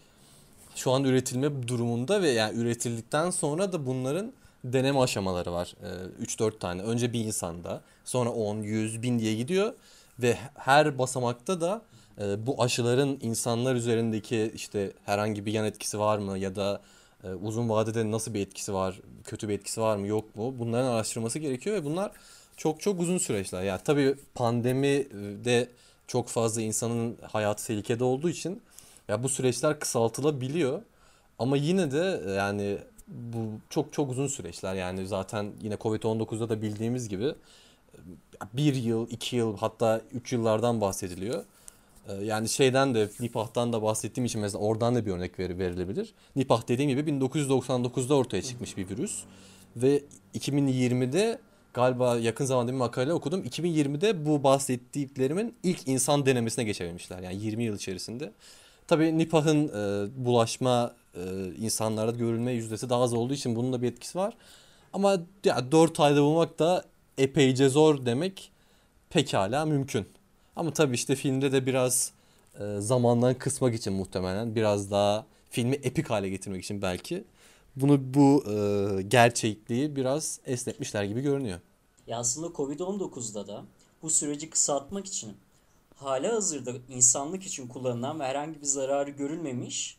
şu 0.75 0.91
an 0.91 1.03
üretilme 1.03 1.67
durumunda 1.67 2.21
ve 2.21 2.29
yani 2.29 2.59
üretildikten 2.59 3.29
sonra 3.29 3.73
da 3.73 3.85
bunların 3.85 4.33
deneme 4.63 4.99
aşamaları 4.99 5.51
var. 5.51 5.75
E, 6.19 6.23
3-4 6.23 6.59
tane. 6.59 6.81
Önce 6.81 7.13
bir 7.13 7.19
insanda, 7.25 7.81
sonra 8.05 8.29
10, 8.29 8.57
100, 8.57 9.01
1000 9.01 9.19
diye 9.19 9.35
gidiyor 9.35 9.73
ve 10.19 10.37
her 10.55 10.97
basamakta 10.97 11.61
da 11.61 11.81
e, 12.21 12.47
bu 12.47 12.63
aşıların 12.63 13.17
insanlar 13.21 13.75
üzerindeki 13.75 14.51
işte 14.55 14.91
herhangi 15.05 15.45
bir 15.45 15.53
yan 15.53 15.65
etkisi 15.65 15.99
var 15.99 16.17
mı 16.17 16.37
ya 16.37 16.55
da 16.55 16.81
e, 17.23 17.29
uzun 17.29 17.69
vadede 17.69 18.11
nasıl 18.11 18.33
bir 18.33 18.39
etkisi 18.39 18.73
var, 18.73 18.99
kötü 19.23 19.49
bir 19.49 19.53
etkisi 19.53 19.81
var 19.81 19.95
mı 19.95 20.07
yok 20.07 20.35
mu? 20.35 20.55
Bunların 20.59 20.87
araştırılması 20.87 21.39
gerekiyor 21.39 21.75
ve 21.75 21.85
bunlar 21.85 22.11
çok 22.57 22.81
çok 22.81 22.99
uzun 22.99 23.17
süreçler. 23.17 23.63
Yani 23.63 23.81
tabii 23.83 24.15
pandemi 24.35 25.07
de 25.45 25.69
çok 26.07 26.27
fazla 26.27 26.61
insanın 26.61 27.17
hayatı 27.31 27.67
tehlikede 27.67 28.03
olduğu 28.03 28.29
için 28.29 28.61
ya 29.07 29.23
bu 29.23 29.29
süreçler 29.29 29.79
kısaltılabiliyor. 29.79 30.81
Ama 31.39 31.57
yine 31.57 31.91
de 31.91 32.21
e, 32.27 32.31
yani 32.31 32.77
bu 33.11 33.39
çok 33.69 33.93
çok 33.93 34.11
uzun 34.11 34.27
süreçler. 34.27 34.75
Yani 34.75 35.07
zaten 35.07 35.51
yine 35.61 35.73
Covid-19'da 35.73 36.49
da 36.49 36.61
bildiğimiz 36.61 37.09
gibi 37.09 37.25
e, 37.25 37.33
bir 38.53 38.75
yıl, 38.75 39.07
iki 39.09 39.35
yıl 39.35 39.57
hatta 39.57 40.01
üç 40.13 40.33
yıllardan 40.33 40.81
bahsediliyor. 40.81 41.43
E, 42.07 42.13
Yani 42.13 42.49
şeyden 42.49 42.95
de 42.95 43.09
Nipah'tan 43.19 43.73
da 43.73 43.81
bahsettiğim 43.83 44.25
için 44.25 44.41
mesela 44.41 44.59
oradan 44.63 44.95
da 44.95 45.05
bir 45.05 45.11
örnek 45.11 45.39
veri- 45.39 45.59
verilebilir. 45.59 46.13
Nipah 46.35 46.67
dediğim 46.67 46.89
gibi 46.91 47.11
1999'da 47.11 48.15
ortaya 48.15 48.41
çıkmış 48.41 48.77
bir 48.77 48.89
virüs 48.89 49.23
ve 49.75 50.01
2020'de 50.35 51.39
galiba 51.73 52.17
yakın 52.17 52.45
zamanda 52.45 52.71
bir 52.71 52.77
makale 52.77 53.13
okudum. 53.13 53.43
2020'de 53.43 54.25
bu 54.25 54.43
bahsettiklerimin 54.43 55.55
ilk 55.63 55.87
insan 55.87 56.25
denemesine 56.25 56.63
geçebilmişler. 56.63 57.19
Yani 57.19 57.35
20 57.35 57.63
yıl 57.63 57.75
içerisinde. 57.75 58.31
Tabii 58.87 59.17
Nipah'ın 59.17 59.67
e, 59.67 60.09
bulaşma 60.25 60.93
e, 61.15 61.53
insanlarda 61.57 62.11
görülme 62.11 62.51
yüzdesi 62.51 62.89
daha 62.89 63.01
az 63.01 63.13
olduğu 63.13 63.33
için 63.33 63.55
bunun 63.55 63.73
da 63.73 63.81
bir 63.81 63.87
etkisi 63.91 64.17
var. 64.17 64.37
Ama 64.93 65.17
ya 65.43 65.71
4 65.71 65.99
ayda 65.99 66.21
bulmak 66.21 66.59
da 66.59 66.85
epeyce 67.17 67.69
zor 67.69 68.05
demek 68.05 68.51
pekala 69.09 69.65
mümkün. 69.65 70.05
Ama 70.55 70.73
tabii 70.73 70.95
işte 70.95 71.15
filmde 71.15 71.51
de 71.51 71.65
biraz 71.65 72.11
e, 72.59 72.77
zamandan 72.79 73.33
kısmak 73.33 73.75
için 73.75 73.93
muhtemelen 73.93 74.55
biraz 74.55 74.91
daha 74.91 75.25
filmi 75.49 75.75
epik 75.75 76.09
hale 76.09 76.29
getirmek 76.29 76.63
için 76.63 76.81
belki 76.81 77.23
bunu 77.75 78.13
bu 78.13 78.43
e, 78.47 79.01
gerçekliği 79.01 79.95
biraz 79.95 80.39
esnetmişler 80.45 81.03
gibi 81.03 81.21
görünüyor. 81.21 81.59
Ya 82.07 82.17
aslında 82.17 82.47
Covid-19'da 82.47 83.47
da 83.47 83.63
bu 84.01 84.09
süreci 84.09 84.49
kısaltmak 84.49 85.05
için 85.05 85.33
hala 85.95 86.33
hazırda 86.33 86.71
insanlık 86.89 87.43
için 87.43 87.67
kullanılan 87.67 88.19
ve 88.19 88.23
herhangi 88.23 88.61
bir 88.61 88.65
zararı 88.65 89.09
görülmemiş 89.09 89.97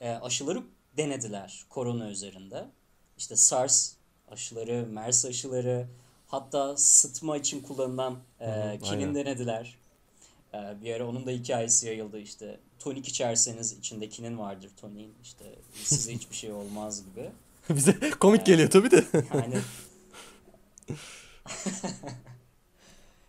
e, 0.00 0.10
aşıları 0.10 0.62
denediler 0.96 1.64
korona 1.68 2.10
üzerinde. 2.10 2.64
İşte 3.18 3.36
SARS 3.36 3.92
aşıları, 4.28 4.86
MERS 4.86 5.24
aşıları, 5.24 5.86
hatta 6.26 6.76
sıtma 6.76 7.36
için 7.36 7.62
kullanılan 7.62 8.18
e, 8.40 8.46
hı, 8.46 8.78
kinin 8.78 9.00
aynen. 9.00 9.14
denediler. 9.14 9.78
E, 10.54 10.58
bir 10.82 10.94
ara 10.94 11.08
onun 11.08 11.26
da 11.26 11.30
hikayesi 11.30 11.86
yayıldı 11.86 12.18
işte. 12.18 12.60
Tonik 12.78 13.08
içerseniz 13.08 13.72
içinde 13.72 14.08
kinin 14.08 14.38
vardır 14.38 14.70
toniğin 14.80 15.14
işte 15.22 15.44
size 15.74 16.12
hiçbir 16.14 16.36
şey 16.36 16.52
olmaz 16.52 17.04
gibi. 17.04 17.30
Bize 17.76 18.10
komik 18.10 18.46
geliyor 18.46 18.70
tabii 18.70 18.90
de. 18.90 19.04
Yani 19.34 19.58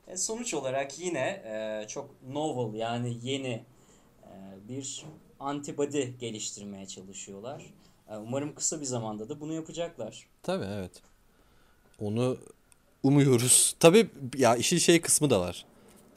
E, 0.08 0.18
sonuç 0.18 0.54
olarak 0.54 1.00
yine 1.00 1.20
e, 1.46 1.86
çok 1.88 2.10
novel 2.30 2.80
yani 2.80 3.18
yeni 3.24 3.64
e, 4.24 4.32
bir 4.70 5.06
antibody 5.40 6.04
geliştirmeye 6.20 6.86
çalışıyorlar. 6.86 7.74
E, 8.10 8.16
umarım 8.18 8.56
kısa 8.56 8.82
bir 8.82 8.86
zamanda 8.86 9.30
da 9.30 9.40
bunu 9.40 9.54
yapacaklar. 9.54 10.28
Tabii 10.44 10.66
evet. 10.66 10.92
Onu 12.00 12.38
umuyoruz. 13.04 13.76
Tabii 13.80 14.10
ya 14.38 14.56
işin 14.56 14.78
şey 14.78 15.02
kısmı 15.02 15.30
da 15.30 15.40
var. 15.40 15.66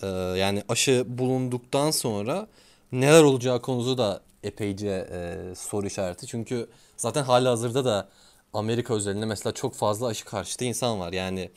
Ee, 0.02 0.06
yani 0.38 0.62
aşı 0.68 1.04
bulunduktan 1.08 1.90
sonra 1.90 2.46
neler 2.92 3.22
olacağı 3.22 3.62
konusu 3.62 3.98
da 3.98 4.20
epeyce 4.42 5.08
e, 5.12 5.54
soru 5.54 5.86
işareti. 5.86 6.26
Çünkü 6.26 6.68
zaten 6.96 7.22
halihazırda 7.24 7.84
da 7.84 8.08
Amerika 8.52 8.94
özelinde 8.94 9.26
mesela 9.26 9.52
çok 9.54 9.74
fazla 9.74 10.06
aşı 10.06 10.24
karşıtı 10.24 10.64
insan 10.64 11.00
var. 11.00 11.12
Yani 11.12 11.50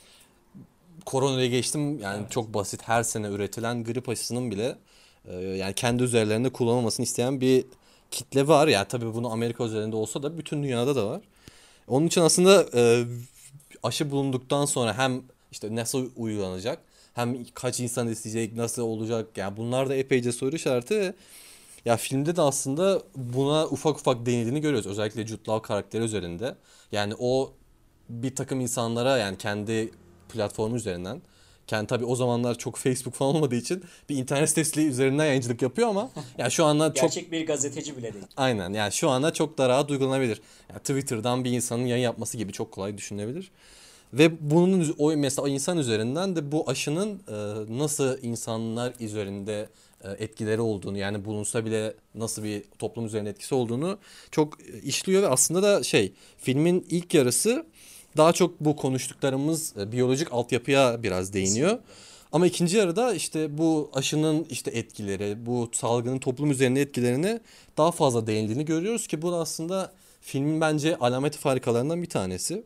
koronayı 1.05 1.49
geçtim 1.51 1.99
yani 1.99 2.19
Evet. 2.21 2.31
çok 2.31 2.53
basit 2.53 2.81
her 2.83 3.03
sene 3.03 3.27
üretilen 3.27 3.83
grip 3.83 4.09
aşısının 4.09 4.51
bile 4.51 4.77
e, 5.27 5.35
yani 5.35 5.73
kendi 5.73 6.03
üzerlerinde 6.03 6.49
kullanılmasını 6.49 7.03
isteyen 7.03 7.41
bir 7.41 7.65
kitle 8.11 8.47
var. 8.47 8.67
Yani 8.67 8.87
tabii 8.87 9.13
bunu 9.13 9.31
Amerika 9.31 9.65
üzerinde 9.65 9.95
olsa 9.95 10.23
da 10.23 10.37
bütün 10.37 10.63
dünyada 10.63 10.95
da 10.95 11.07
var. 11.07 11.21
Onun 11.87 12.07
için 12.07 12.21
aslında 12.21 12.65
e, 12.75 13.05
aşı 13.83 14.11
bulunduktan 14.11 14.65
sonra 14.65 14.97
hem 14.97 15.21
işte 15.51 15.75
nasıl 15.75 16.09
uygulanacak 16.15 16.79
hem 17.13 17.45
kaç 17.53 17.79
insan 17.79 18.07
isteyecek 18.07 18.55
nasıl 18.55 18.81
olacak 18.81 19.37
yani 19.37 19.57
bunlar 19.57 19.89
da 19.89 19.95
epeyce 19.95 20.31
soru 20.31 20.55
işareti. 20.55 21.13
Ya 21.85 21.97
filmde 21.97 22.35
de 22.35 22.41
aslında 22.41 23.01
buna 23.15 23.65
ufak 23.65 23.95
ufak 23.95 24.25
denildiğini 24.25 24.61
görüyoruz. 24.61 24.87
Özellikle 24.87 25.27
Jude 25.27 25.61
karakteri 25.61 26.03
üzerinde. 26.03 26.55
Yani 26.91 27.13
o 27.19 27.53
bir 28.09 28.35
takım 28.35 28.61
insanlara 28.61 29.17
yani 29.17 29.37
kendi 29.37 29.91
platformu 30.29 30.75
üzerinden. 30.75 31.21
Kendi 31.67 31.87
tabii 31.87 32.05
o 32.05 32.15
zamanlar 32.15 32.57
çok 32.57 32.77
Facebook 32.77 33.13
falan 33.13 33.35
olmadığı 33.35 33.55
için 33.55 33.83
bir 34.09 34.15
internet 34.15 34.49
sitesi 34.49 34.87
üzerinden 34.87 35.25
yayıncılık 35.25 35.61
yapıyor 35.61 35.87
ama 35.87 36.09
yani 36.37 36.51
şu 36.51 36.65
anda 36.65 36.93
çok 36.93 37.01
Gerçek 37.01 37.31
bir 37.31 37.47
gazeteci 37.47 37.97
bile 37.97 38.13
değil. 38.13 38.25
Aynen 38.37 38.73
yani 38.73 38.91
şu 38.91 39.09
anda 39.09 39.33
çok 39.33 39.57
da 39.57 39.69
rahat 39.69 39.91
uygulanabilir. 39.91 40.41
Yani 40.69 40.79
Twitter'dan 40.79 41.43
bir 41.43 41.51
insanın 41.51 41.85
yayın 41.85 42.03
yapması 42.03 42.37
gibi 42.37 42.51
çok 42.51 42.71
kolay 42.71 42.97
düşünülebilir. 42.97 43.51
Ve 44.13 44.51
bunun 44.51 44.95
o 44.97 45.15
mesela 45.15 45.45
o 45.45 45.47
insan 45.47 45.77
üzerinden 45.77 46.35
de 46.35 46.51
bu 46.51 46.69
aşının 46.69 47.21
e, 47.27 47.33
nasıl 47.79 48.17
insanlar 48.21 48.93
üzerinde 48.99 49.69
e, 50.03 50.09
etkileri 50.11 50.61
olduğunu 50.61 50.97
yani 50.97 51.25
bulunsa 51.25 51.65
bile 51.65 51.93
nasıl 52.15 52.43
bir 52.43 52.63
toplum 52.79 53.05
üzerinde 53.05 53.29
etkisi 53.29 53.55
olduğunu 53.55 53.97
çok 54.31 54.61
e, 54.61 54.81
işliyor 54.81 55.21
ve 55.21 55.27
aslında 55.27 55.63
da 55.63 55.83
şey 55.83 56.13
filmin 56.37 56.85
ilk 56.89 57.13
yarısı 57.13 57.65
daha 58.17 58.33
çok 58.33 58.59
bu 58.59 58.75
konuştuklarımız 58.75 59.77
e, 59.77 59.91
biyolojik 59.91 60.33
altyapıya 60.33 61.03
biraz 61.03 61.33
değiniyor. 61.33 61.79
Ama 62.31 62.47
ikinci 62.47 62.77
yarıda 62.77 63.13
işte 63.13 63.57
bu 63.57 63.89
aşının 63.93 64.45
işte 64.49 64.71
etkileri, 64.71 65.45
bu 65.45 65.69
salgının 65.73 66.19
toplum 66.19 66.51
üzerinde 66.51 66.81
etkilerini 66.81 67.39
daha 67.77 67.91
fazla 67.91 68.27
değindiğini 68.27 68.65
görüyoruz 68.65 69.07
ki 69.07 69.21
bu 69.21 69.31
da 69.31 69.35
aslında 69.35 69.91
filmin 70.21 70.61
bence 70.61 70.97
alameti 70.97 71.37
farikalarından 71.37 72.01
bir 72.01 72.09
tanesi. 72.09 72.63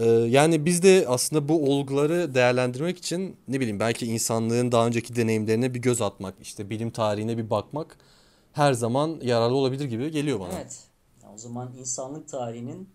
Ee, 0.00 0.04
yani 0.06 0.64
biz 0.64 0.82
de 0.82 1.04
aslında 1.08 1.48
bu 1.48 1.72
olguları 1.72 2.34
değerlendirmek 2.34 2.98
için 2.98 3.36
ne 3.48 3.60
bileyim 3.60 3.80
belki 3.80 4.06
insanlığın 4.06 4.72
daha 4.72 4.86
önceki 4.86 5.16
deneyimlerine 5.16 5.74
bir 5.74 5.78
göz 5.78 6.02
atmak, 6.02 6.34
işte 6.42 6.70
bilim 6.70 6.90
tarihine 6.90 7.38
bir 7.38 7.50
bakmak 7.50 7.96
her 8.52 8.72
zaman 8.72 9.20
yararlı 9.22 9.56
olabilir 9.56 9.84
gibi 9.84 10.10
geliyor 10.10 10.40
bana. 10.40 10.52
Evet. 10.52 10.78
O 11.34 11.38
zaman 11.38 11.72
insanlık 11.78 12.28
tarihinin 12.28 12.88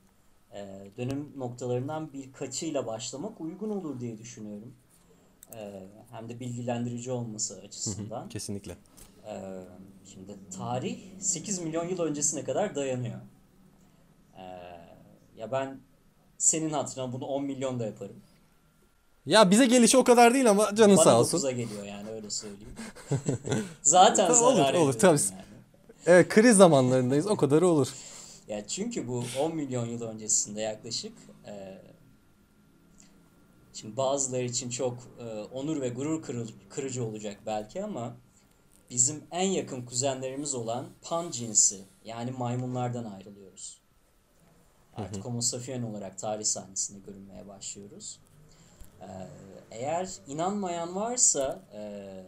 e, 0.56 0.92
dönüm 0.98 1.32
noktalarından 1.38 2.14
birkaçıyla 2.14 2.88
başlamak 2.88 3.42
uygun 3.42 3.70
olur 3.70 4.00
diye 4.00 4.18
düşünüyorum. 4.18 4.74
E, 5.56 5.84
hem 6.12 6.30
de 6.30 6.40
bilgilendirici 6.40 7.12
olması 7.12 7.62
açısından. 7.62 8.30
Kesinlikle. 8.30 8.78
Ee, 9.28 9.64
şimdi 10.06 10.36
tarih 10.58 10.98
8 11.20 11.60
milyon 11.60 11.88
yıl 11.88 12.00
öncesine 12.00 12.44
kadar 12.44 12.76
dayanıyor. 12.76 13.20
Ee, 14.38 14.42
ya 15.38 15.52
ben 15.52 15.80
senin 16.38 16.70
hatırına 16.70 17.14
bunu 17.14 17.26
10 17.26 17.44
milyon 17.44 17.80
da 17.80 17.86
yaparım. 17.86 18.16
Ya 19.26 19.52
bize 19.52 19.66
gelişi 19.66 19.98
o 19.98 20.04
kadar 20.04 20.34
değil 20.34 20.50
ama 20.50 20.76
canın 20.76 20.98
Bana 20.98 21.04
sağ 21.04 21.20
olsun. 21.20 21.38
9'a 21.38 21.52
geliyor 21.52 21.84
yani 21.84 22.10
öyle 22.10 22.30
söyleyeyim. 22.30 22.76
Zaten 23.82 24.28
Tamam, 24.28 24.44
olur, 24.44 24.56
zarar 24.56 24.74
olur, 24.74 24.96
ediyorum 24.96 25.00
tabii. 25.00 25.20
yani. 25.32 25.46
Evet 26.06 26.30
kriz 26.30 26.58
zamanlarındayız 26.58 27.28
o 27.28 27.36
kadarı 27.36 27.68
olur. 27.68 27.88
Ya 28.48 28.68
çünkü 28.68 29.08
bu 29.08 29.24
10 29.40 29.56
milyon 29.56 29.86
yıl 29.86 30.02
öncesinde 30.02 30.62
yaklaşık 30.62 31.14
e, 31.48 31.82
şimdi 33.74 33.98
bazıları 33.98 34.44
için 34.44 34.70
çok 34.70 34.98
e, 35.20 35.24
onur 35.44 35.82
ve 35.82 35.90
gurur 35.90 36.24
kırıl- 36.24 36.52
kırıcı 36.70 37.06
olacak 37.06 37.40
belki 37.46 37.84
ama 37.84 38.18
bizim 38.90 39.24
en 39.32 39.50
yakın 39.50 39.86
kuzenlerimiz 39.86 40.56
olan 40.56 40.86
pan 41.02 41.32
cinsi 41.32 41.86
yani 42.06 42.32
maymunlardan 42.32 43.04
ayrılıyoruz. 43.06 43.82
Artık 44.96 45.26
Homo 45.26 45.42
sapien 45.42 45.84
olarak 45.84 46.18
tarih 46.20 46.46
sahnesinde 46.46 47.00
görünmeye 47.00 47.48
başlıyoruz. 47.48 48.20
E, 49.02 49.08
eğer 49.72 50.10
inanmayan 50.28 50.96
varsa 50.96 51.64
e, 51.74 52.24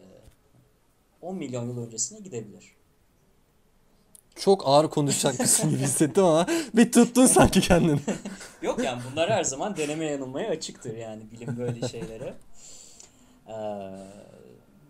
10 1.22 1.36
milyon 1.36 1.68
yıl 1.70 1.78
öncesine 1.78 2.20
gidebilir. 2.20 2.77
Çok 4.40 4.68
ağır 4.68 4.90
konuşacakmışsın 4.90 5.70
gibi 5.70 5.80
hissettim 5.80 6.24
ama 6.24 6.46
bir 6.74 6.92
tuttun 6.92 7.26
sanki 7.26 7.62
kendini. 7.62 8.00
Yok 8.62 8.84
yani 8.84 9.02
bunlar 9.12 9.30
her 9.30 9.44
zaman 9.44 9.78
deneme 9.78 10.06
yanılmaya 10.06 10.50
açıktır 10.50 10.98
yani 10.98 11.22
bilim 11.32 11.58
böyle 11.58 11.88
şeylere. 11.88 12.34
Ee, 13.48 13.54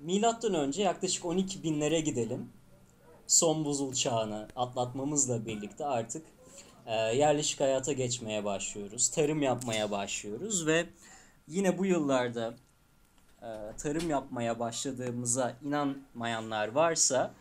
milattan 0.01 0.53
önce 0.53 0.83
yaklaşık 0.83 1.25
12 1.25 1.63
binlere 1.63 1.99
gidelim. 1.99 2.49
Son 3.27 3.65
buzul 3.65 3.93
çağını 3.93 4.47
atlatmamızla 4.55 5.45
birlikte 5.45 5.85
artık 5.85 6.25
e, 6.85 6.95
yerleşik 6.95 7.59
hayata 7.59 7.93
geçmeye 7.93 8.45
başlıyoruz. 8.45 9.09
Tarım 9.09 9.41
yapmaya 9.41 9.91
başlıyoruz 9.91 10.67
ve 10.67 10.85
yine 11.47 11.77
bu 11.77 11.85
yıllarda 11.85 12.53
e, 13.41 13.49
tarım 13.77 14.09
yapmaya 14.09 14.59
başladığımıza 14.59 15.53
inanmayanlar 15.63 16.67
varsa 16.67 17.33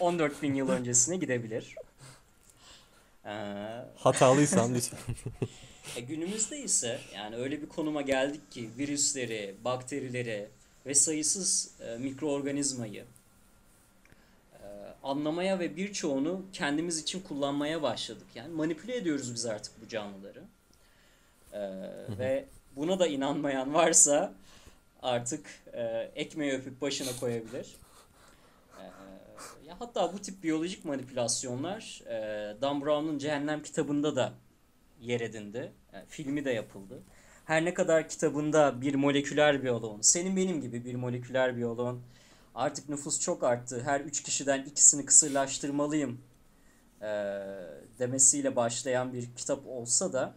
14 0.00 0.42
bin 0.42 0.54
yıl 0.54 0.68
öncesine 0.68 1.16
gidebilir. 1.16 1.74
Ee, 3.26 3.30
Hatalıysam 3.96 4.74
lütfen. 4.74 4.98
e, 5.96 6.00
günümüzde 6.00 6.58
ise 6.58 6.98
yani 7.14 7.36
öyle 7.36 7.62
bir 7.62 7.68
konuma 7.68 8.02
geldik 8.02 8.52
ki 8.52 8.70
virüsleri, 8.78 9.54
bakterileri 9.64 10.48
ve 10.86 10.94
sayısız 10.94 11.70
e, 11.80 11.96
mikroorganizmayı 11.96 13.04
e, 14.52 14.64
anlamaya 15.02 15.58
ve 15.58 15.76
birçoğunu 15.76 16.42
kendimiz 16.52 16.98
için 16.98 17.20
kullanmaya 17.20 17.82
başladık. 17.82 18.26
Yani 18.34 18.54
manipüle 18.54 18.96
ediyoruz 18.96 19.34
biz 19.34 19.46
artık 19.46 19.72
bu 19.84 19.88
canlıları. 19.88 20.42
E, 21.52 21.60
ve 22.18 22.44
buna 22.76 22.98
da 22.98 23.06
inanmayan 23.06 23.74
varsa 23.74 24.34
artık 25.02 25.46
e, 25.72 25.82
ekmeği 26.14 26.52
öpüp 26.52 26.80
başına 26.80 27.16
koyabilir. 27.20 27.76
E, 29.34 29.66
ya 29.66 29.76
hatta 29.78 30.12
bu 30.12 30.18
tip 30.18 30.42
biyolojik 30.42 30.84
manipülasyonlar 30.84 32.02
e, 32.06 32.56
Dan 32.62 32.80
Brown'un 32.80 33.18
Cehennem 33.18 33.62
kitabında 33.62 34.16
da 34.16 34.32
yer 35.00 35.20
edindi. 35.20 35.72
Yani 35.92 36.04
filmi 36.08 36.44
de 36.44 36.50
yapıldı. 36.50 37.02
Her 37.44 37.64
ne 37.64 37.74
kadar 37.74 38.08
kitabında 38.08 38.80
bir 38.80 38.94
moleküler 38.94 39.62
biyoloğun, 39.62 40.00
senin 40.00 40.36
benim 40.36 40.60
gibi 40.60 40.84
bir 40.84 40.94
moleküler 40.94 41.56
biyoloğun 41.56 42.02
artık 42.54 42.88
nüfus 42.88 43.20
çok 43.20 43.44
arttı, 43.44 43.82
her 43.84 44.00
üç 44.00 44.22
kişiden 44.22 44.64
ikisini 44.64 45.06
kısırlaştırmalıyım 45.06 46.20
e, 47.00 47.06
demesiyle 47.98 48.56
başlayan 48.56 49.12
bir 49.12 49.34
kitap 49.36 49.66
olsa 49.66 50.12
da 50.12 50.34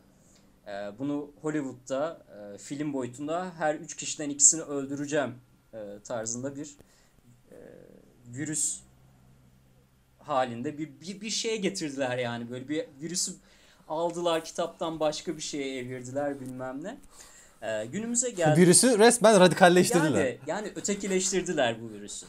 e, 0.68 0.72
bunu 1.00 1.32
Hollywood'da 1.42 2.26
e, 2.38 2.58
film 2.58 2.94
boyutunda 2.94 3.52
her 3.58 3.76
üç 3.76 3.96
kişiden 3.96 4.30
ikisini 4.30 4.62
öldüreceğim 4.62 5.36
e, 5.74 6.00
tarzında 6.04 6.56
bir 6.56 6.78
e, 7.52 7.56
virüs 8.28 8.80
halinde 10.28 10.78
bir, 10.78 10.90
bir, 11.02 11.22
bir 11.22 11.30
şeye 11.30 11.58
getirdiler 11.58 12.18
yani 12.18 12.50
böyle 12.52 12.70
bir 12.70 12.86
virüsü 13.02 13.32
aldılar 13.88 14.46
kitaptan 14.46 15.00
başka 15.00 15.38
bir 15.38 15.42
şeye 15.42 15.78
evirdiler 15.80 16.40
bilmem 16.40 16.84
ne. 16.84 16.98
Ee, 17.62 17.86
günümüze 17.86 18.30
geldi. 18.32 18.62
Virüsü 18.62 19.00
resmen 19.00 19.40
radikalleştirdiler. 19.40 20.26
Yani, 20.26 20.38
yani 20.48 20.72
ötekileştirdiler 20.76 21.82
bu 21.82 21.90
virüsü. 21.90 22.26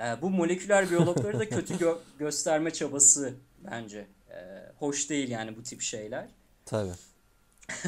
Ee, 0.00 0.22
bu 0.22 0.30
moleküler 0.30 0.90
biyologları 0.90 1.38
da 1.38 1.48
kötü 1.48 1.74
gö- 1.74 1.98
gösterme 2.18 2.72
çabası 2.72 3.34
bence. 3.70 4.06
Ee, 4.30 4.34
hoş 4.78 5.10
değil 5.10 5.28
yani 5.28 5.56
bu 5.56 5.62
tip 5.62 5.82
şeyler. 5.82 6.26
Tabii. 6.64 6.92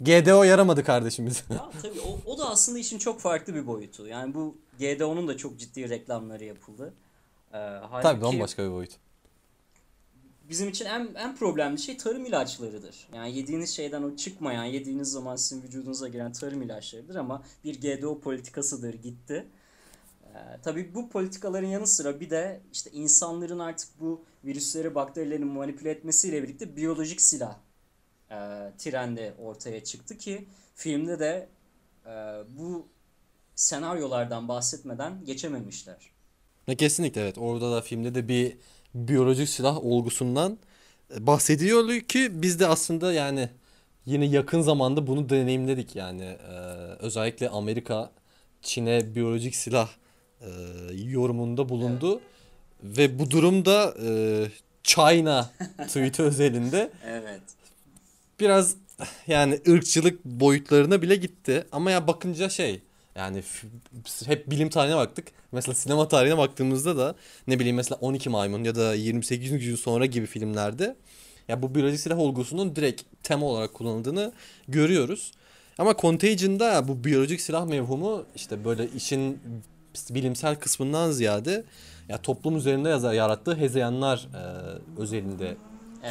Ee, 0.00 0.20
GDO 0.20 0.42
yaramadı 0.42 0.84
kardeşimiz. 0.84 1.44
ya 1.50 1.70
tabii 1.82 2.00
o, 2.00 2.30
o 2.30 2.38
da 2.38 2.50
aslında 2.50 2.78
işin 2.78 2.98
çok 2.98 3.20
farklı 3.20 3.54
bir 3.54 3.66
boyutu. 3.66 4.06
Yani 4.06 4.34
bu 4.34 4.58
GDO'nun 4.78 5.28
da 5.28 5.36
çok 5.36 5.58
ciddi 5.58 5.88
reklamları 5.88 6.44
yapıldı. 6.44 6.94
Ee, 7.52 7.56
halbuki 7.58 8.02
Tabii 8.02 8.20
bambaşka 8.22 8.64
bir 8.64 8.70
boyut. 8.70 8.90
bizim 10.48 10.68
için 10.68 10.84
en, 10.84 11.14
en 11.14 11.36
problemli 11.36 11.78
şey 11.78 11.96
tarım 11.96 12.24
ilaçlarıdır. 12.24 13.08
Yani 13.14 13.36
yediğiniz 13.36 13.70
şeyden 13.70 14.02
o 14.02 14.16
çıkmayan, 14.16 14.64
yediğiniz 14.64 15.12
zaman 15.12 15.36
sizin 15.36 15.62
vücudunuza 15.62 16.08
giren 16.08 16.32
tarım 16.32 16.62
ilaçlarıdır 16.62 17.14
ama 17.14 17.42
bir 17.64 17.80
GDO 17.80 18.20
politikasıdır 18.20 18.94
gitti. 18.94 19.46
Ee, 20.24 20.38
tabii 20.62 20.94
bu 20.94 21.08
politikaların 21.10 21.68
yanı 21.68 21.86
sıra 21.86 22.20
bir 22.20 22.30
de 22.30 22.60
işte 22.72 22.90
insanların 22.90 23.58
artık 23.58 24.00
bu 24.00 24.24
virüsleri, 24.44 24.94
bakterilerin 24.94 25.46
manipüle 25.46 25.90
etmesiyle 25.90 26.42
birlikte 26.42 26.76
biyolojik 26.76 27.20
silah 27.20 27.56
e, 28.30 28.36
trendi 28.78 29.34
ortaya 29.38 29.84
çıktı 29.84 30.18
ki 30.18 30.48
filmde 30.74 31.18
de 31.18 31.48
e, 32.06 32.10
bu 32.58 32.88
senaryolardan 33.54 34.48
bahsetmeden 34.48 35.24
geçememişler. 35.24 36.10
Ya 36.70 36.76
kesinlikle 36.76 37.20
evet. 37.20 37.38
Orada 37.38 37.72
da 37.72 37.80
filmde 37.80 38.14
de 38.14 38.28
bir 38.28 38.56
biyolojik 38.94 39.48
silah 39.48 39.84
olgusundan 39.84 40.58
e, 41.16 41.26
bahsediyor 41.26 42.00
ki 42.00 42.42
biz 42.42 42.60
de 42.60 42.66
aslında 42.66 43.12
yani 43.12 43.48
yine 44.06 44.24
yakın 44.26 44.60
zamanda 44.60 45.06
bunu 45.06 45.28
deneyimledik 45.28 45.96
yani 45.96 46.22
Ee, 46.22 46.54
özellikle 46.98 47.48
Amerika 47.48 48.10
Çin'e 48.62 49.14
biyolojik 49.14 49.56
silah 49.56 49.88
e, 50.40 50.48
yorumunda 50.94 51.68
bulundu 51.68 52.20
ve 52.82 53.18
bu 53.18 53.30
durumda 53.30 53.94
e, 54.06 54.10
China 54.82 55.50
tweet'i 55.78 56.22
özelinde 56.22 56.90
Evet. 57.06 57.42
biraz 58.40 58.76
yani 59.26 59.60
ırkçılık 59.68 60.24
boyutlarına 60.24 61.02
bile 61.02 61.16
gitti. 61.16 61.66
Ama 61.72 61.90
ya 61.90 62.06
bakınca 62.06 62.48
şey 62.48 62.82
yani 63.20 63.42
hep 64.26 64.50
bilim 64.50 64.68
tarihine 64.70 64.96
baktık. 64.96 65.28
Mesela 65.52 65.74
sinema 65.74 66.08
tarihine 66.08 66.38
baktığımızda 66.38 66.96
da 66.96 67.14
ne 67.46 67.58
bileyim 67.58 67.76
mesela 67.76 67.98
12 68.00 68.28
Maymun 68.30 68.64
ya 68.64 68.74
da 68.74 68.94
28 68.94 69.50
gün 69.50 69.76
sonra 69.76 70.06
gibi 70.06 70.26
filmlerde 70.26 70.96
ya 71.48 71.62
bu 71.62 71.74
biyolojik 71.74 72.00
silah 72.00 72.18
olgusunun 72.18 72.76
direkt 72.76 73.02
tema 73.22 73.46
olarak 73.46 73.74
kullanıldığını 73.74 74.32
görüyoruz. 74.68 75.32
Ama 75.78 75.96
Contagion'da 75.96 76.88
bu 76.88 77.04
biyolojik 77.04 77.40
silah 77.40 77.66
mevhumu 77.66 78.24
işte 78.36 78.64
böyle 78.64 78.88
işin 78.96 79.40
bilimsel 80.10 80.56
kısmından 80.56 81.10
ziyade 81.10 81.64
ya 82.08 82.22
toplum 82.22 82.56
üzerinde 82.56 82.88
yazar 82.88 83.12
yarattığı 83.12 83.56
hezeyanlar 83.56 84.28
e, 84.34 84.42
özelinde 85.00 85.56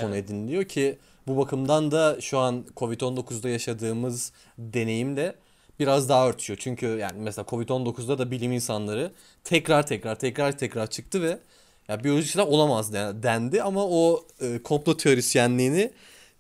konu 0.02 0.16
Evet. 0.16 0.26
ediniliyor 0.26 0.64
ki 0.64 0.98
bu 1.28 1.38
bakımdan 1.38 1.92
da 1.92 2.22
şu 2.22 2.40
an 2.40 2.66
Covid-19'da 2.78 3.50
yaşadığımız 3.50 4.32
deneyimle 4.58 5.36
biraz 5.80 6.10
daha 6.10 6.30
örtüşüyor. 6.30 6.60
Çünkü 6.62 6.86
yani 6.88 7.20
mesela 7.22 7.46
Covid-19'da 7.50 8.18
da 8.18 8.32
bilim 8.32 8.52
insanları 8.52 9.12
tekrar 9.44 9.88
tekrar 9.88 10.20
tekrar 10.20 10.58
tekrar 10.58 10.88
çıktı 10.88 11.22
ve 11.22 11.40
ya 11.88 12.04
biyolojik 12.04 12.32
silah 12.32 12.48
olamaz 12.48 12.94
den- 12.94 13.24
dendi 13.24 13.64
ama 13.64 13.86
o 13.88 14.26
e, 14.42 14.64
komplo 14.64 14.98
teorisyenliğini 14.98 15.92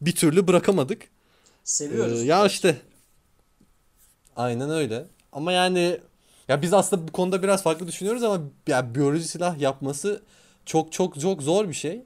bir 0.02 0.16
türlü 0.16 0.48
bırakamadık. 0.48 1.10
Seviyoruz. 1.64 2.24
Ee, 2.24 2.26
ya 2.26 2.46
işte 2.46 2.78
aynen 4.36 4.70
öyle. 4.70 5.06
Ama 5.32 5.52
yani 5.52 6.00
ya 6.48 6.62
biz 6.62 6.74
aslında 6.74 7.08
bu 7.08 7.12
konuda 7.12 7.44
biraz 7.44 7.64
farklı 7.64 7.88
düşünüyoruz 7.88 8.24
ama 8.24 8.42
ya 8.68 8.96
biyoloji 8.96 9.28
silah 9.28 9.60
yapması 9.60 10.22
çok 10.66 10.92
çok 10.92 11.20
çok 11.20 11.42
zor 11.44 11.68
bir 11.70 11.74
şey. 11.74 12.02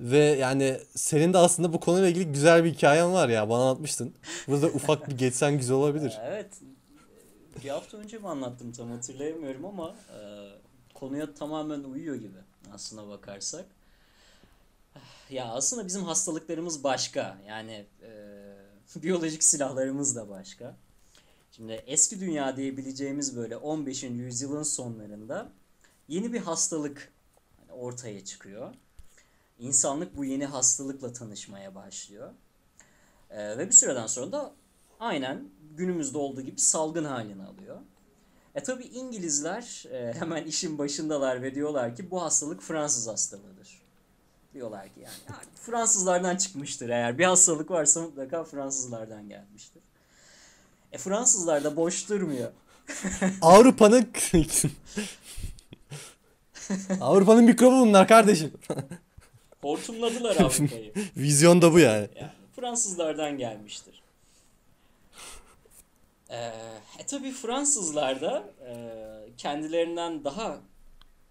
Ve 0.00 0.18
yani 0.18 0.80
senin 0.94 1.32
de 1.32 1.38
aslında 1.38 1.72
bu 1.72 1.80
konuyla 1.80 2.08
ilgili 2.08 2.32
güzel 2.32 2.64
bir 2.64 2.74
hikayen 2.74 3.12
var 3.12 3.28
ya 3.28 3.48
bana 3.48 3.62
anlatmıştın. 3.62 4.14
Burada 4.48 4.66
ufak 4.66 5.08
bir 5.08 5.18
geçsen 5.18 5.58
güzel 5.58 5.76
olabilir. 5.76 6.18
Evet. 6.24 6.46
Bir 7.64 7.68
hafta 7.68 7.96
önce 7.96 8.18
mi 8.18 8.28
anlattım 8.28 8.72
tam 8.72 8.90
hatırlayamıyorum 8.90 9.64
ama 9.64 9.88
e, 9.88 10.18
konuya 10.94 11.34
tamamen 11.34 11.84
uyuyor 11.84 12.14
gibi 12.14 12.38
aslına 12.74 13.08
bakarsak. 13.08 13.64
Ya 15.30 15.44
aslında 15.48 15.86
bizim 15.86 16.02
hastalıklarımız 16.02 16.84
başka. 16.84 17.38
Yani 17.48 17.86
e, 18.02 18.12
biyolojik 19.02 19.44
silahlarımız 19.44 20.16
da 20.16 20.28
başka. 20.28 20.76
Şimdi 21.52 21.72
eski 21.72 22.20
dünya 22.20 22.56
diyebileceğimiz 22.56 23.36
böyle 23.36 23.56
15. 23.56 24.02
yüzyılın 24.02 24.62
sonlarında 24.62 25.52
yeni 26.08 26.32
bir 26.32 26.40
hastalık 26.40 27.12
ortaya 27.70 28.24
çıkıyor. 28.24 28.74
İnsanlık 29.62 30.16
bu 30.16 30.24
yeni 30.24 30.46
hastalıkla 30.46 31.12
tanışmaya 31.12 31.74
başlıyor. 31.74 32.30
Ee, 33.30 33.58
ve 33.58 33.66
bir 33.66 33.72
süreden 33.72 34.06
sonra 34.06 34.32
da 34.32 34.52
aynen 35.00 35.48
günümüzde 35.76 36.18
olduğu 36.18 36.40
gibi 36.40 36.60
salgın 36.60 37.04
halini 37.04 37.44
alıyor. 37.44 37.76
E 38.54 38.62
tabi 38.62 38.84
İngilizler 38.84 39.84
e, 39.92 40.14
hemen 40.18 40.44
işin 40.44 40.78
başındalar 40.78 41.42
ve 41.42 41.54
diyorlar 41.54 41.96
ki 41.96 42.10
bu 42.10 42.22
hastalık 42.22 42.62
Fransız 42.62 43.08
hastalığıdır. 43.08 43.82
Diyorlar 44.54 44.84
ki 44.84 45.00
yani, 45.00 45.14
"Ya 45.28 45.34
Fransızlardan 45.54 46.36
çıkmıştır 46.36 46.88
eğer 46.88 47.18
bir 47.18 47.24
hastalık 47.24 47.70
varsa 47.70 48.00
mutlaka 48.00 48.44
Fransızlardan 48.44 49.28
gelmiştir. 49.28 49.82
E 50.92 50.98
Fransızlar 50.98 51.64
da 51.64 51.76
boş 51.76 52.08
durmuyor. 52.08 52.50
Avrupa'nın 53.42 54.06
Avrupa'nın 57.00 57.44
mikrobu 57.44 57.80
bunlar 57.80 58.08
kardeşim. 58.08 58.52
Hortumladılar 59.62 60.36
Avrupa'yı. 60.36 60.92
Vizyon 61.16 61.62
da 61.62 61.72
bu 61.72 61.78
yani. 61.78 62.08
Yani 62.16 62.30
Fransızlardan 62.56 63.38
gelmiştir. 63.38 64.02
Ee, 66.30 66.52
e 66.98 67.06
tabi 67.06 67.30
Fransızlar 67.30 68.20
da 68.20 68.44
e, 68.66 68.74
kendilerinden 69.36 70.24
daha 70.24 70.58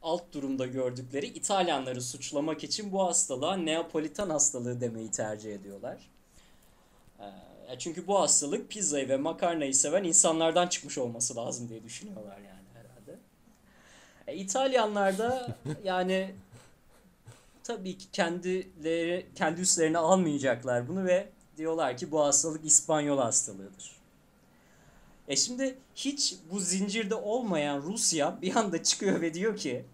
alt 0.02 0.34
durumda 0.34 0.66
gördükleri 0.66 1.26
İtalyanları 1.26 2.02
suçlamak 2.02 2.64
için 2.64 2.92
bu 2.92 3.04
hastalığa 3.04 3.58
Neapolitan 3.58 4.30
hastalığı 4.30 4.82
demeyi 4.82 5.12
tercih 5.12 5.56
ediyorlar. 5.56 5.98
Ya 7.72 7.80
çünkü 7.80 8.08
bu 8.08 8.20
hastalık 8.20 8.70
pizzayı 8.70 9.10
ve 9.10 9.18
makarnayı 9.18 9.76
seven 9.76 10.04
insanlardan 10.04 10.68
çıkmış 10.68 10.98
olması 10.98 11.36
lazım 11.36 11.70
diye 11.70 11.84
düşünüyorlar 11.84 12.38
yani 12.38 12.68
herhalde. 12.74 13.20
E, 14.28 14.36
İtalyanlar 14.36 15.18
da 15.18 15.58
yani 15.84 16.36
tabii 17.64 17.98
ki 17.98 18.06
kendileri 18.12 19.28
kendi 19.36 19.62
üstlerine 19.62 19.98
almayacaklar 19.98 20.88
bunu 20.88 21.06
ve 21.06 21.30
diyorlar 21.58 21.98
ki 21.98 22.12
bu 22.12 22.22
hastalık 22.22 22.66
İspanyol 22.66 23.18
hastalığıdır. 23.18 24.02
E 25.28 25.36
şimdi 25.36 25.78
hiç 25.96 26.36
bu 26.52 26.60
zincirde 26.60 27.16
olmayan 27.16 27.82
Rusya 27.82 28.38
bir 28.42 28.56
anda 28.56 28.84
çıkıyor 28.84 29.22
ve 29.22 29.34
diyor 29.34 29.58
ki 29.58 29.86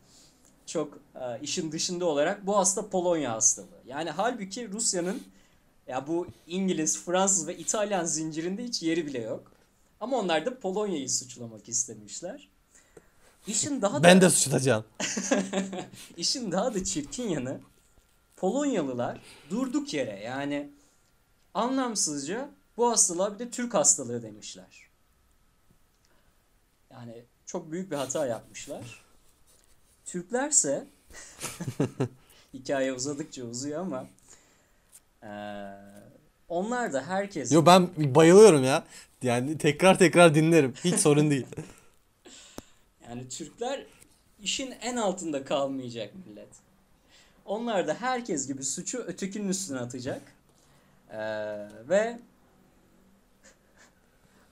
çok 0.65 0.99
e, 1.15 1.41
işin 1.41 1.71
dışında 1.71 2.05
olarak 2.05 2.47
bu 2.47 2.57
hasta 2.57 2.89
Polonya 2.89 3.33
hastalığı. 3.33 3.81
Yani 3.87 4.09
halbuki 4.09 4.71
Rusya'nın 4.71 5.23
ya 5.87 6.07
bu 6.07 6.27
İngiliz, 6.47 7.05
Fransız 7.05 7.47
ve 7.47 7.57
İtalyan 7.57 8.05
zincirinde 8.05 8.63
hiç 8.63 8.83
yeri 8.83 9.05
bile 9.05 9.19
yok. 9.19 9.51
Ama 9.99 10.17
onlar 10.17 10.45
da 10.45 10.59
Polonya'yı 10.59 11.09
suçlamak 11.09 11.69
istemişler. 11.69 12.49
İşin 13.47 13.81
daha 13.81 13.97
da 13.99 14.03
Ben 14.03 14.21
de 14.21 14.29
suçlayacağım. 14.29 14.85
İşin 16.17 16.51
daha 16.51 16.73
da 16.73 16.83
çirkin 16.83 17.29
yanı 17.29 17.59
Polonyalılar 18.37 19.21
durduk 19.49 19.93
yere 19.93 20.19
yani 20.23 20.69
anlamsızca 21.53 22.49
bu 22.77 22.91
hastalığa 22.91 23.33
bir 23.33 23.39
de 23.39 23.49
Türk 23.49 23.73
hastalığı 23.73 24.23
demişler. 24.23 24.87
Yani 26.91 27.25
çok 27.45 27.71
büyük 27.71 27.91
bir 27.91 27.95
hata 27.95 28.25
yapmışlar. 28.25 29.01
Türklerse 30.05 30.87
hikaye 32.53 32.93
uzadıkça 32.93 33.43
uzuyor 33.43 33.81
ama 33.81 34.07
eee, 35.23 35.29
onlar 36.47 36.93
da 36.93 37.03
herkes 37.07 37.51
Yo 37.51 37.65
ben 37.65 37.89
bayılıyorum 38.15 38.63
ya. 38.63 38.83
Yani 39.21 39.57
tekrar 39.57 39.99
tekrar 39.99 40.35
dinlerim. 40.35 40.73
Hiç 40.83 40.95
sorun 40.95 41.29
değil. 41.31 41.45
Yani 43.09 43.29
Türkler 43.29 43.85
işin 44.39 44.71
en 44.81 44.95
altında 44.95 45.45
kalmayacak 45.45 46.13
millet. 46.25 46.49
Onlar 47.45 47.87
da 47.87 47.93
herkes 47.93 48.47
gibi 48.47 48.63
suçu 48.63 48.97
ötekinin 48.97 49.49
üstüne 49.49 49.79
atacak. 49.79 50.21
Ee, 51.09 51.17
ve 51.89 52.19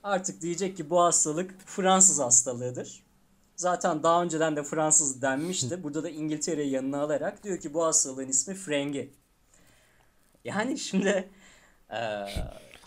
artık 0.02 0.42
diyecek 0.42 0.76
ki 0.76 0.90
bu 0.90 1.00
hastalık 1.00 1.54
Fransız 1.66 2.18
hastalığıdır. 2.18 3.02
Zaten 3.56 4.02
daha 4.02 4.22
önceden 4.22 4.56
de 4.56 4.62
Fransız 4.62 5.22
denmişti. 5.22 5.82
Burada 5.82 6.02
da 6.02 6.10
İngiltere'yi 6.10 6.70
yanına 6.70 7.00
alarak 7.02 7.44
diyor 7.44 7.60
ki 7.60 7.74
bu 7.74 7.84
hastalığın 7.84 8.28
ismi 8.28 8.54
frengi. 8.54 9.12
Yani 10.44 10.78
şimdi 10.78 11.30
e, 11.90 11.98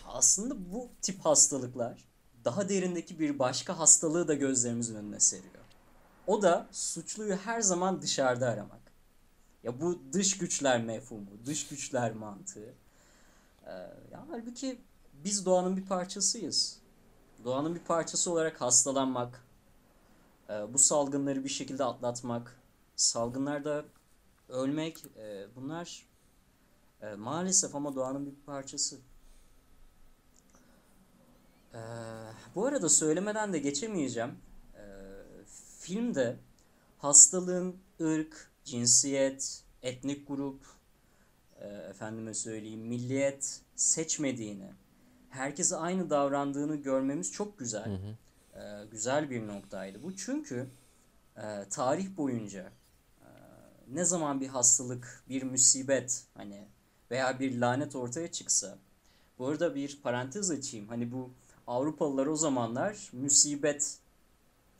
aslında 0.06 0.72
bu 0.72 0.88
tip 1.02 1.20
hastalıklar 1.20 2.10
daha 2.44 2.68
derindeki 2.68 3.18
bir 3.18 3.38
başka 3.38 3.78
hastalığı 3.78 4.28
da 4.28 4.34
gözlerimizin 4.34 4.94
önüne 4.94 5.20
seriyor. 5.20 5.59
O 6.30 6.42
da 6.42 6.66
suçluyu 6.72 7.36
her 7.36 7.60
zaman 7.60 8.02
dışarıda 8.02 8.48
aramak. 8.48 8.80
Ya 9.62 9.80
bu 9.80 10.02
dış 10.12 10.38
güçler 10.38 10.84
mefhumu, 10.84 11.30
dış 11.46 11.68
güçler 11.68 12.12
mantığı. 12.12 12.74
Ee, 13.66 13.70
ya 14.12 14.26
halbuki 14.30 14.80
biz 15.24 15.46
doğanın 15.46 15.76
bir 15.76 15.86
parçasıyız. 15.86 16.78
Doğanın 17.44 17.74
bir 17.74 17.80
parçası 17.80 18.32
olarak 18.32 18.60
hastalanmak, 18.60 19.44
e, 20.48 20.52
bu 20.74 20.78
salgınları 20.78 21.44
bir 21.44 21.48
şekilde 21.48 21.84
atlatmak, 21.84 22.60
salgınlarda 22.96 23.84
ölmek, 24.48 25.04
e, 25.16 25.46
bunlar 25.56 26.06
e, 27.02 27.14
maalesef 27.14 27.74
ama 27.74 27.94
doğanın 27.94 28.26
bir 28.26 28.34
parçası. 28.46 28.96
Ee, 31.74 31.78
bu 32.54 32.66
arada 32.66 32.88
söylemeden 32.88 33.52
de 33.52 33.58
geçemeyeceğim. 33.58 34.49
Filmde 35.90 36.36
hastalığın 36.98 37.76
ırk, 38.00 38.50
cinsiyet, 38.64 39.64
etnik 39.82 40.28
grup, 40.28 40.66
e, 41.60 41.66
efendime 41.68 42.34
söyleyeyim 42.34 42.80
milliyet 42.80 43.60
seçmediğini, 43.76 44.70
herkese 45.30 45.76
aynı 45.76 46.10
davrandığını 46.10 46.76
görmemiz 46.76 47.32
çok 47.32 47.58
güzel. 47.58 47.98
Ee, 48.54 48.60
güzel 48.90 49.30
bir 49.30 49.46
noktaydı 49.46 50.02
bu. 50.02 50.16
Çünkü 50.16 50.66
e, 51.36 51.64
tarih 51.70 52.16
boyunca 52.16 52.72
e, 53.20 53.28
ne 53.88 54.04
zaman 54.04 54.40
bir 54.40 54.48
hastalık, 54.48 55.24
bir 55.28 55.42
musibet 55.42 56.24
hani 56.34 56.68
veya 57.10 57.40
bir 57.40 57.58
lanet 57.60 57.96
ortaya 57.96 58.32
çıksa 58.32 58.78
bu 59.38 59.46
arada 59.46 59.74
bir 59.74 60.00
parantez 60.02 60.50
açayım. 60.50 60.88
Hani 60.88 61.12
bu 61.12 61.30
Avrupalılar 61.66 62.26
o 62.26 62.36
zamanlar 62.36 63.10
musibet 63.12 63.98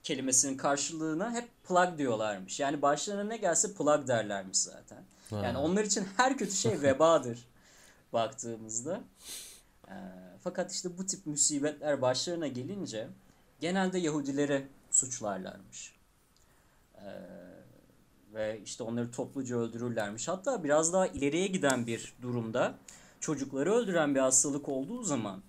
kelimesinin 0.02 0.56
karşılığına 0.56 1.32
hep 1.32 1.48
plug 1.64 1.98
diyorlarmış. 1.98 2.60
Yani 2.60 2.82
başlarına 2.82 3.24
ne 3.24 3.36
gelse 3.36 3.74
plug 3.74 4.08
derlermiş 4.08 4.58
zaten. 4.58 5.04
Yani 5.30 5.58
onlar 5.58 5.84
için 5.84 6.08
her 6.16 6.38
kötü 6.38 6.52
şey 6.52 6.82
vebadır 6.82 7.38
baktığımızda. 8.12 9.00
Ee, 9.88 9.92
fakat 10.44 10.72
işte 10.72 10.98
bu 10.98 11.06
tip 11.06 11.26
musibetler 11.26 12.02
başlarına 12.02 12.46
gelince 12.46 13.08
genelde 13.60 13.98
Yahudileri 13.98 14.66
suçlarlarmış. 14.90 15.94
Ee, 16.94 17.00
ve 18.34 18.60
işte 18.64 18.82
onları 18.82 19.10
topluca 19.10 19.56
öldürürlermiş. 19.56 20.28
Hatta 20.28 20.64
biraz 20.64 20.92
daha 20.92 21.06
ileriye 21.06 21.46
giden 21.46 21.86
bir 21.86 22.14
durumda 22.22 22.74
çocukları 23.20 23.74
öldüren 23.74 24.14
bir 24.14 24.20
hastalık 24.20 24.68
olduğu 24.68 25.02
zaman 25.02 25.42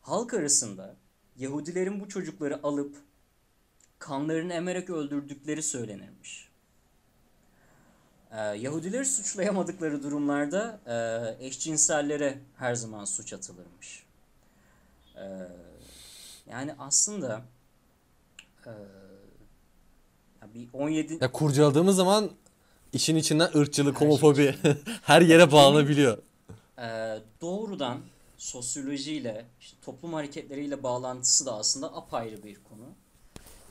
halk 0.00 0.34
arasında 0.34 0.96
Yahudilerin 1.36 2.00
bu 2.00 2.08
çocukları 2.08 2.62
alıp 2.62 2.96
kanlarını 3.98 4.52
emerek 4.52 4.90
öldürdükleri 4.90 5.62
söylenirmiş. 5.62 6.48
Ee, 8.32 8.36
Yahudileri 8.40 9.04
suçlayamadıkları 9.04 10.02
durumlarda 10.02 10.80
e, 11.40 11.46
eşcinsellere 11.46 12.38
her 12.56 12.74
zaman 12.74 13.04
suç 13.04 13.32
atılırmış. 13.32 14.06
Ee, 15.16 15.20
yani 16.50 16.74
aslında 16.78 17.42
e, 18.66 18.72
bir 20.54 20.68
17 20.72 21.18
Ya 21.20 21.32
kurcaladığımız 21.32 21.96
zaman 21.96 22.30
işin 22.92 23.16
içinden 23.16 23.50
ırkçılık, 23.56 24.00
homofobi 24.00 24.54
her 25.02 25.20
yere 25.22 25.52
bağlanabiliyor. 25.52 26.18
e, 26.78 27.18
doğrudan 27.40 27.98
sosyolojiyle, 28.36 29.46
işte 29.60 29.76
toplum 29.84 30.12
hareketleriyle 30.12 30.82
bağlantısı 30.82 31.46
da 31.46 31.54
aslında 31.56 31.96
apayrı 31.96 32.42
bir 32.42 32.54
konu. 32.54 32.84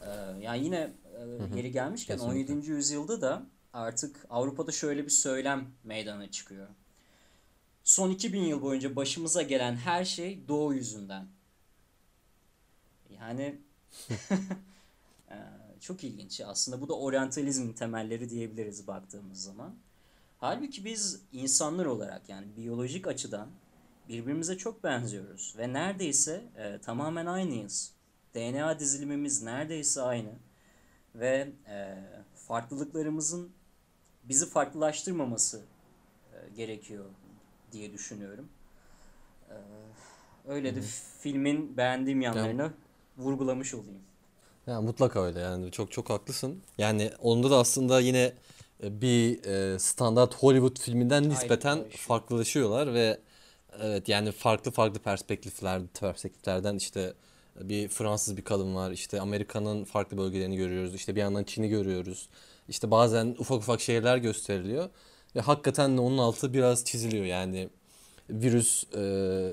E, 0.05 0.41
yani 0.41 0.63
yine 0.63 0.93
e, 1.17 1.57
yeri 1.57 1.71
gelmişken 1.71 2.17
Kesinlikle. 2.17 2.53
17. 2.53 2.69
yüzyılda 2.69 3.21
da 3.21 3.43
artık 3.73 4.25
Avrupa'da 4.29 4.71
şöyle 4.71 5.05
bir 5.05 5.09
söylem 5.09 5.67
meydana 5.83 6.31
çıkıyor. 6.31 6.67
Son 7.83 8.09
2000 8.09 8.41
yıl 8.41 8.61
boyunca 8.61 8.95
başımıza 8.95 9.41
gelen 9.41 9.75
her 9.75 10.05
şey 10.05 10.47
doğu 10.47 10.73
yüzünden. 10.73 11.27
Yani 13.09 13.61
e, 15.29 15.35
çok 15.79 16.03
ilginç. 16.03 16.41
Aslında 16.41 16.81
bu 16.81 16.89
da 16.89 16.93
oryantalizmin 16.93 17.73
temelleri 17.73 18.29
diyebiliriz 18.29 18.87
baktığımız 18.87 19.43
zaman. 19.43 19.75
Halbuki 20.37 20.85
biz 20.85 21.21
insanlar 21.31 21.85
olarak 21.85 22.29
yani 22.29 22.47
biyolojik 22.57 23.07
açıdan 23.07 23.49
birbirimize 24.09 24.57
çok 24.57 24.83
benziyoruz 24.83 25.55
ve 25.57 25.73
neredeyse 25.73 26.43
e, 26.57 26.79
tamamen 26.81 27.25
aynıyız. 27.25 27.94
DNA 28.36 28.80
dizilimimiz 28.80 29.43
neredeyse 29.43 30.02
aynı 30.02 30.30
ve 31.15 31.48
e, 31.69 31.98
farklılıklarımızın 32.48 33.50
bizi 34.24 34.50
farklılaştırmaması 34.50 35.62
e, 36.34 36.56
gerekiyor 36.56 37.06
diye 37.71 37.93
düşünüyorum. 37.93 38.50
E, 39.50 39.56
öyle 40.48 40.76
de 40.76 40.82
filmin 41.19 41.78
beğendiğim 41.78 42.21
yanlarını 42.21 42.71
vurgulamış 43.17 43.74
olayım. 43.74 44.02
Ya 44.67 44.82
mutlaka 44.82 45.24
öyle 45.24 45.39
yani 45.39 45.71
çok 45.71 45.91
çok 45.91 46.10
haklısın. 46.10 46.62
Yani 46.78 47.12
onda 47.21 47.52
da 47.52 47.58
aslında 47.58 48.00
yine 48.00 48.34
e, 48.84 49.02
bir 49.02 49.43
e, 49.43 49.80
standart 49.80 50.36
Hollywood 50.36 50.80
filminden 50.80 51.30
nispeten 51.30 51.69
Ayrıcalaşıyor. 51.69 52.04
farklılaşıyorlar 52.08 52.93
ve 52.93 53.19
evet 53.82 54.10
yani 54.10 54.32
farklı 54.32 54.71
farklı 54.71 55.00
perspektifler 55.00 55.82
perspektiflerden 56.00 56.76
işte 56.76 57.13
bir 57.61 57.87
Fransız 57.87 58.37
bir 58.37 58.41
kadın 58.41 58.75
var. 58.75 58.91
işte 58.91 59.21
Amerika'nın 59.21 59.83
farklı 59.83 60.17
bölgelerini 60.17 60.57
görüyoruz. 60.57 60.95
işte 60.95 61.15
bir 61.15 61.19
yandan 61.19 61.43
Çin'i 61.43 61.69
görüyoruz. 61.69 62.29
İşte 62.69 62.91
bazen 62.91 63.35
ufak 63.39 63.57
ufak 63.57 63.81
şehirler 63.81 64.17
gösteriliyor 64.17 64.89
ve 65.35 65.41
hakikaten 65.41 65.97
de 65.97 66.01
onun 66.01 66.17
altı 66.17 66.53
biraz 66.53 66.85
çiziliyor 66.85 67.25
yani 67.25 67.69
virüs 68.29 68.83
e, 68.93 69.51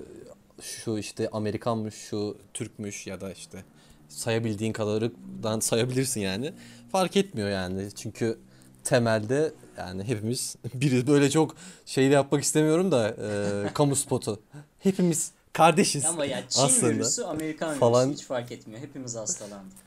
şu 0.62 0.98
işte 0.98 1.28
Amerikanmış, 1.32 1.94
şu 1.94 2.36
Türkmüş 2.54 3.06
ya 3.06 3.20
da 3.20 3.32
işte 3.32 3.64
sayabildiğin 4.08 4.72
kadarından 4.72 5.60
sayabilirsin 5.60 6.20
yani. 6.20 6.52
Fark 6.92 7.16
etmiyor 7.16 7.48
yani. 7.48 7.88
Çünkü 7.94 8.38
temelde 8.84 9.52
yani 9.78 10.04
hepimiz 10.04 10.56
biri 10.74 11.06
böyle 11.06 11.30
çok 11.30 11.56
şey 11.86 12.10
de 12.10 12.14
yapmak 12.14 12.42
istemiyorum 12.42 12.92
da 12.92 13.08
e, 13.08 13.72
kamu 13.74 13.96
spotu. 13.96 14.40
Hepimiz 14.78 15.32
kardeşiz 15.52 16.04
Ama 16.04 16.24
ya 16.24 16.48
Çin 16.48 16.62
aslında. 16.62 16.92
virüsü, 16.94 17.22
Amerikan 17.22 17.78
falan. 17.78 18.08
virüsü 18.08 18.22
hiç 18.22 18.28
fark 18.28 18.52
etmiyor. 18.52 18.80
Hepimiz 18.80 19.16
hastalandık. 19.16 19.78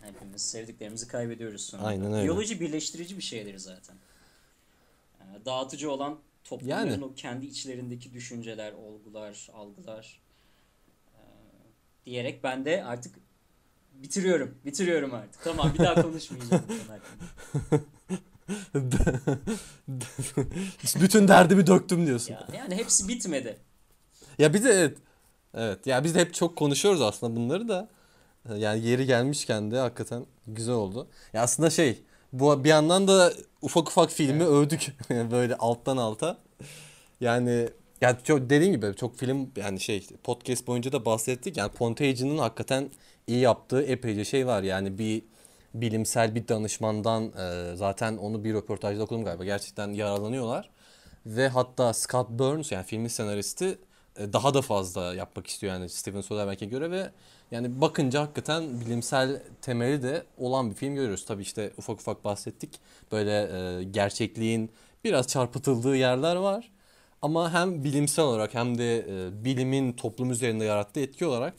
Hepimiz 0.00 0.42
sevdiklerimizi 0.42 1.08
kaybediyoruz 1.08 1.60
sonra. 1.60 1.82
Aynen 1.82 2.12
öyle. 2.12 2.24
Biyoloji 2.24 2.60
birleştirici 2.60 3.16
bir 3.16 3.22
şeydir 3.22 3.58
zaten. 3.58 3.96
Yani 5.20 5.44
dağıtıcı 5.44 5.90
olan 5.90 6.18
toplumların 6.44 6.90
Yani. 6.90 7.04
o 7.04 7.14
kendi 7.14 7.46
içlerindeki 7.46 8.12
düşünceler, 8.12 8.72
olgular, 8.72 9.48
algılar 9.54 10.20
e, 11.14 11.20
diyerek 12.06 12.44
ben 12.44 12.64
de 12.64 12.84
artık 12.84 13.14
bitiriyorum. 13.94 14.54
Bitiriyorum 14.66 15.14
artık. 15.14 15.44
Tamam 15.44 15.74
bir 15.74 15.78
daha 15.78 16.02
konuşmayacağım. 16.02 16.62
Bütün 21.00 21.28
derdimi 21.28 21.66
döktüm 21.66 22.06
diyorsun. 22.06 22.32
Ya, 22.32 22.46
yani 22.56 22.76
hepsi 22.76 23.08
bitmedi. 23.08 23.58
Ya 24.38 24.54
bir 24.54 24.64
de 24.64 24.70
evet. 24.70 24.98
Evet. 25.54 25.86
Ya 25.86 26.04
biz 26.04 26.14
de 26.14 26.20
hep 26.20 26.34
çok 26.34 26.56
konuşuyoruz 26.56 27.02
aslında 27.02 27.36
bunları 27.36 27.68
da. 27.68 27.88
Yani 28.56 28.86
yeri 28.86 29.06
gelmişken 29.06 29.70
de 29.70 29.78
hakikaten 29.78 30.26
güzel 30.46 30.74
oldu. 30.74 31.08
Ya 31.32 31.42
aslında 31.42 31.70
şey 31.70 32.02
bu 32.32 32.64
bir 32.64 32.68
yandan 32.68 33.08
da 33.08 33.32
ufak 33.62 33.88
ufak 33.88 34.10
filmi 34.10 34.44
övdük 34.44 34.96
böyle 35.10 35.56
alttan 35.56 35.96
alta. 35.96 36.38
Yani 37.20 37.68
ya 38.00 38.18
çok 38.24 38.50
dediğim 38.50 38.72
gibi 38.72 38.96
çok 38.96 39.16
film 39.16 39.50
yani 39.56 39.80
şey 39.80 40.06
podcast 40.24 40.66
boyunca 40.66 40.92
da 40.92 41.04
bahsettik. 41.04 41.56
Yani 41.56 41.72
Pontagier'ın 41.72 42.38
hakikaten 42.38 42.90
iyi 43.26 43.40
yaptığı 43.40 43.82
epeyce 43.82 44.24
şey 44.24 44.46
var. 44.46 44.62
Yani 44.62 44.98
bir 44.98 45.22
bilimsel 45.74 46.34
bir 46.34 46.48
danışmandan 46.48 47.24
e, 47.24 47.76
zaten 47.76 48.16
onu 48.16 48.44
bir 48.44 48.54
röportajda 48.54 49.02
okudum 49.02 49.24
galiba. 49.24 49.44
Gerçekten 49.44 49.92
yararlanıyorlar. 49.92 50.70
Ve 51.26 51.48
hatta 51.48 51.92
Scott 51.92 52.30
Burns 52.30 52.72
yani 52.72 52.84
filmin 52.84 53.08
senaristi 53.08 53.78
daha 54.18 54.54
da 54.54 54.62
fazla 54.62 55.14
yapmak 55.14 55.46
istiyor 55.46 55.72
yani 55.72 55.88
Steven 55.88 56.20
Soderbergh'e 56.20 56.66
göre 56.66 56.90
ve 56.90 57.10
yani 57.50 57.80
bakınca 57.80 58.20
hakikaten 58.20 58.80
bilimsel 58.80 59.42
temeli 59.62 60.02
de 60.02 60.24
olan 60.38 60.70
bir 60.70 60.74
film 60.74 60.94
görüyoruz. 60.94 61.24
Tabii 61.24 61.42
işte 61.42 61.72
ufak 61.76 62.00
ufak 62.00 62.24
bahsettik. 62.24 62.70
Böyle 63.12 63.50
e, 63.80 63.84
gerçekliğin 63.84 64.70
biraz 65.04 65.28
çarpıtıldığı 65.28 65.96
yerler 65.96 66.36
var. 66.36 66.70
Ama 67.22 67.52
hem 67.52 67.84
bilimsel 67.84 68.24
olarak 68.24 68.54
hem 68.54 68.78
de 68.78 68.98
e, 68.98 69.44
bilimin 69.44 69.92
toplum 69.92 70.30
üzerinde 70.30 70.64
yarattığı 70.64 71.00
etki 71.00 71.26
olarak 71.26 71.54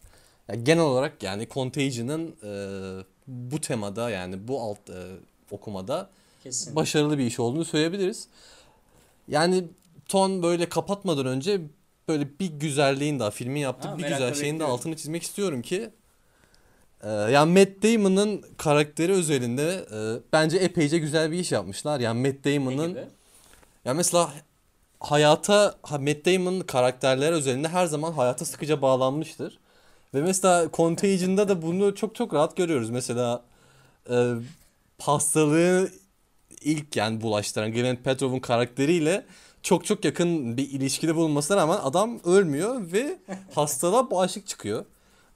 ya 0.47 0.55
genel 0.55 0.83
olarak 0.83 1.23
yani 1.23 1.47
Contagion'ın 1.49 2.35
e, 2.43 2.51
bu 3.27 3.61
temada 3.61 4.09
yani 4.09 4.47
bu 4.47 4.61
alt 4.61 4.89
e, 4.89 5.03
okumada 5.51 6.09
Kesin. 6.43 6.75
başarılı 6.75 7.17
bir 7.17 7.25
iş 7.25 7.39
olduğunu 7.39 7.65
söyleyebiliriz. 7.65 8.27
Yani 9.27 9.63
ton 10.07 10.43
böyle 10.43 10.69
kapatmadan 10.69 11.25
önce 11.25 11.61
böyle 12.09 12.39
bir 12.39 12.47
güzelliğin 12.47 13.19
daha 13.19 13.31
filmin 13.31 13.59
yaptığı 13.59 13.87
Ha, 13.87 13.97
bir 13.97 14.03
güzel 14.03 14.33
şeyin 14.33 14.59
de 14.59 14.63
altını 14.63 14.95
çizmek 14.95 15.23
istiyorum 15.23 15.61
ki 15.61 15.89
e, 17.03 17.09
yani 17.09 17.59
Matt 17.59 17.83
Damon'ın 17.83 18.45
karakteri 18.57 19.11
özelinde 19.11 19.85
e, 19.93 19.99
bence 20.33 20.57
epeyce 20.57 20.97
güzel 20.97 21.31
bir 21.31 21.39
iş 21.39 21.51
yapmışlar. 21.51 21.99
Yani 21.99 22.27
Matt 22.27 22.45
Damon'ın 22.45 22.89
gibi? 22.89 23.05
ya 23.85 23.93
mesela 23.93 24.31
hayata 24.99 25.75
ha, 25.81 25.97
Matt 25.97 26.25
Damon 26.25 26.59
karakterler 26.61 27.31
özelinde 27.31 27.67
her 27.67 27.85
zaman 27.85 28.11
hayata 28.11 28.45
sıkıca 28.45 28.81
bağlanmıştır. 28.81 29.59
Ve 30.13 30.21
mesela 30.21 30.69
Contagion'da 30.73 31.47
da 31.47 31.61
bunu 31.61 31.95
çok 31.95 32.15
çok 32.15 32.33
rahat 32.33 32.57
görüyoruz. 32.57 32.89
Mesela 32.89 33.43
e, 34.09 34.33
hastalığı 34.99 35.89
ilk 36.61 36.95
yani 36.95 37.21
bulaştıran 37.21 37.71
Gwyneth 37.71 38.03
Paltrow'un 38.03 38.39
karakteriyle 38.39 39.25
çok 39.63 39.85
çok 39.85 40.05
yakın 40.05 40.57
bir 40.57 40.69
ilişkide 40.69 41.15
bulunmasına 41.15 41.57
rağmen 41.57 41.77
adam 41.83 42.19
ölmüyor 42.25 42.91
ve 42.91 43.19
hastalığa 43.55 44.11
bağışık 44.11 44.47
çıkıyor. 44.47 44.85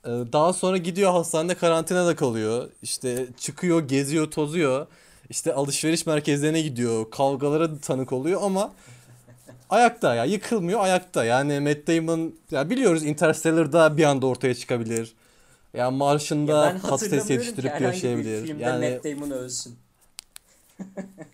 E, 0.06 0.10
daha 0.10 0.54
sonra 0.54 0.78
gidiyor 0.78 1.12
hastanede 1.12 1.56
karantinada 1.56 2.16
kalıyor. 2.16 2.70
İşte 2.82 3.28
çıkıyor, 3.40 3.88
geziyor, 3.88 4.32
tozuyor. 4.32 4.88
İşte 5.30 5.54
alışveriş 5.54 6.06
merkezlerine 6.06 6.62
gidiyor. 6.62 7.12
Kavgalara 7.12 7.78
tanık 7.78 8.12
oluyor 8.12 8.42
ama 8.44 8.72
ayakta 9.70 10.16
ya 10.16 10.26
yıkılmıyor 10.26 10.80
ayakta. 10.80 11.26
Yani 11.26 11.60
Matt 11.60 11.88
Damon 11.88 12.34
ya 12.52 12.70
biliyoruz 12.70 13.04
Interstellar'da 13.04 13.98
bir 13.98 14.04
anda 14.04 14.28
ortaya 14.28 14.56
çıkabilir. 14.56 15.14
Ya 15.74 15.84
Ya 15.84 15.92
Martian'da 15.92 16.72
ben 16.74 16.90
patates 16.90 17.30
yetiştirip 17.30 17.82
yaşayabilir. 17.82 18.60
Yani 18.60 18.90
Matt 18.90 19.06
Damon 19.06 19.32
ölsün. 19.32 19.76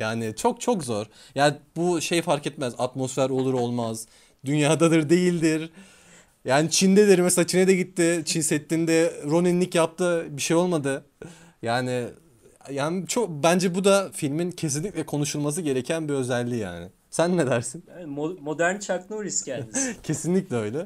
yani 0.00 0.34
çok 0.36 0.60
çok 0.60 0.84
zor. 0.84 1.06
Yani 1.34 1.54
bu 1.76 2.00
şey 2.00 2.22
fark 2.22 2.46
etmez. 2.46 2.74
Atmosfer 2.78 3.30
olur 3.30 3.54
olmaz. 3.54 4.06
Dünyadadır 4.44 5.10
değildir. 5.10 5.70
Yani 6.44 6.70
Çin'dedir 6.70 7.18
mesela 7.18 7.46
Çin'e 7.46 7.66
de 7.68 7.74
gitti. 7.74 8.22
Çin 8.24 8.40
Seddi'nde 8.40 9.12
Ronin'lik 9.30 9.74
yaptı. 9.74 10.26
Bir 10.30 10.42
şey 10.42 10.56
olmadı. 10.56 11.04
Yani 11.62 12.04
yani 12.70 13.06
çok 13.06 13.30
bence 13.42 13.74
bu 13.74 13.84
da 13.84 14.10
filmin 14.12 14.50
kesinlikle 14.50 15.06
konuşulması 15.06 15.62
gereken 15.62 16.08
bir 16.08 16.14
özelliği 16.14 16.60
yani. 16.60 16.88
Sen 17.10 17.36
ne 17.36 17.46
dersin? 17.46 17.84
Yani 17.98 18.14
mo- 18.14 18.40
modern 18.40 18.78
Chuck 18.78 19.10
Norris 19.10 19.42
kendisi. 19.42 19.96
Kesinlikle 20.02 20.56
öyle. 20.56 20.78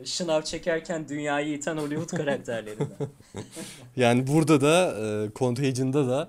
Ee, 0.00 0.04
Şınav 0.04 0.42
çekerken 0.42 1.08
dünyayı 1.08 1.54
iten 1.54 1.76
Hollywood 1.76 2.16
karakterlerinden. 2.16 2.88
Yani 3.96 4.26
burada 4.26 4.60
da 4.60 4.94
e, 5.00 5.30
Contagion'da 5.36 6.08
da 6.08 6.28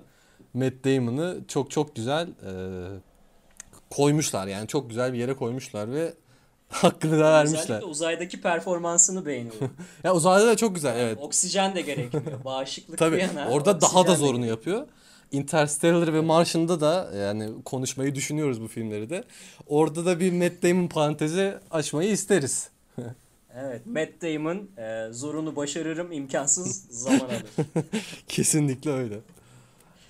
Matt 0.54 0.84
Damon'ı 0.84 1.38
çok 1.48 1.70
çok 1.70 1.96
güzel 1.96 2.28
e, 2.28 2.52
koymuşlar. 3.90 4.46
Yani 4.46 4.68
çok 4.68 4.88
güzel 4.88 5.12
bir 5.12 5.18
yere 5.18 5.34
koymuşlar 5.34 5.92
ve 5.92 6.14
hakkını 6.68 7.18
da 7.18 7.32
vermişler. 7.32 7.60
Özellikle 7.62 7.86
uzaydaki 7.86 8.40
performansını 8.40 9.26
beğeniyorum. 9.26 9.70
Ya 10.04 10.14
uzayda 10.14 10.46
da 10.46 10.56
çok 10.56 10.74
güzel 10.74 10.96
evet. 10.98 11.18
Oksijen 11.20 11.74
de 11.74 11.80
gerekmiyor. 11.80 12.44
Bağışıklık 12.44 12.92
bir 12.92 12.96
Tabii 12.98 13.20
yana. 13.20 13.50
orada 13.50 13.80
daha 13.80 14.06
da 14.06 14.14
zorunu 14.14 14.46
gerekiyor. 14.46 14.76
yapıyor. 14.76 14.86
Interstellar 15.32 16.14
ve 16.14 16.20
Martian'da 16.20 16.80
da 16.80 17.10
yani 17.16 17.50
konuşmayı 17.64 18.14
düşünüyoruz 18.14 18.60
bu 18.60 18.68
filmleri 18.68 19.10
de. 19.10 19.24
Orada 19.66 20.06
da 20.06 20.20
bir 20.20 20.32
Matt 20.32 20.62
Damon 20.62 20.88
parantezi 20.88 21.54
açmayı 21.70 22.10
isteriz. 22.10 22.70
Evet, 23.54 23.86
Matt 23.86 24.22
Damon 24.22 24.68
e, 24.78 25.12
zorunu 25.12 25.56
başarırım, 25.56 26.12
imkansız 26.12 26.86
zaman 26.90 27.18
alır. 27.18 27.44
Kesinlikle 28.28 28.90
öyle. 28.90 29.18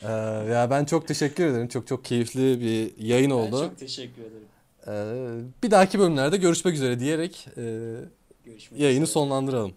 Ee, 0.02 0.08
ya 0.52 0.70
ben 0.70 0.84
çok 0.84 1.08
teşekkür 1.08 1.44
ederim. 1.46 1.68
Çok 1.68 1.86
çok 1.86 2.04
keyifli 2.04 2.60
bir 2.60 3.04
yayın 3.06 3.30
Ben 3.30 3.34
oldu. 3.34 3.60
çok 3.60 3.78
teşekkür 3.78 4.22
ederim. 4.22 4.46
Ee, 4.86 5.62
bir 5.62 5.70
dahaki 5.70 5.98
bölümlerde 5.98 6.36
görüşmek 6.36 6.74
üzere 6.74 7.00
diyerek 7.00 7.46
e, 7.56 7.62
Görüşmek 8.44 8.80
yayını 8.80 9.02
üzere. 9.02 9.12
sonlandıralım. 9.12 9.72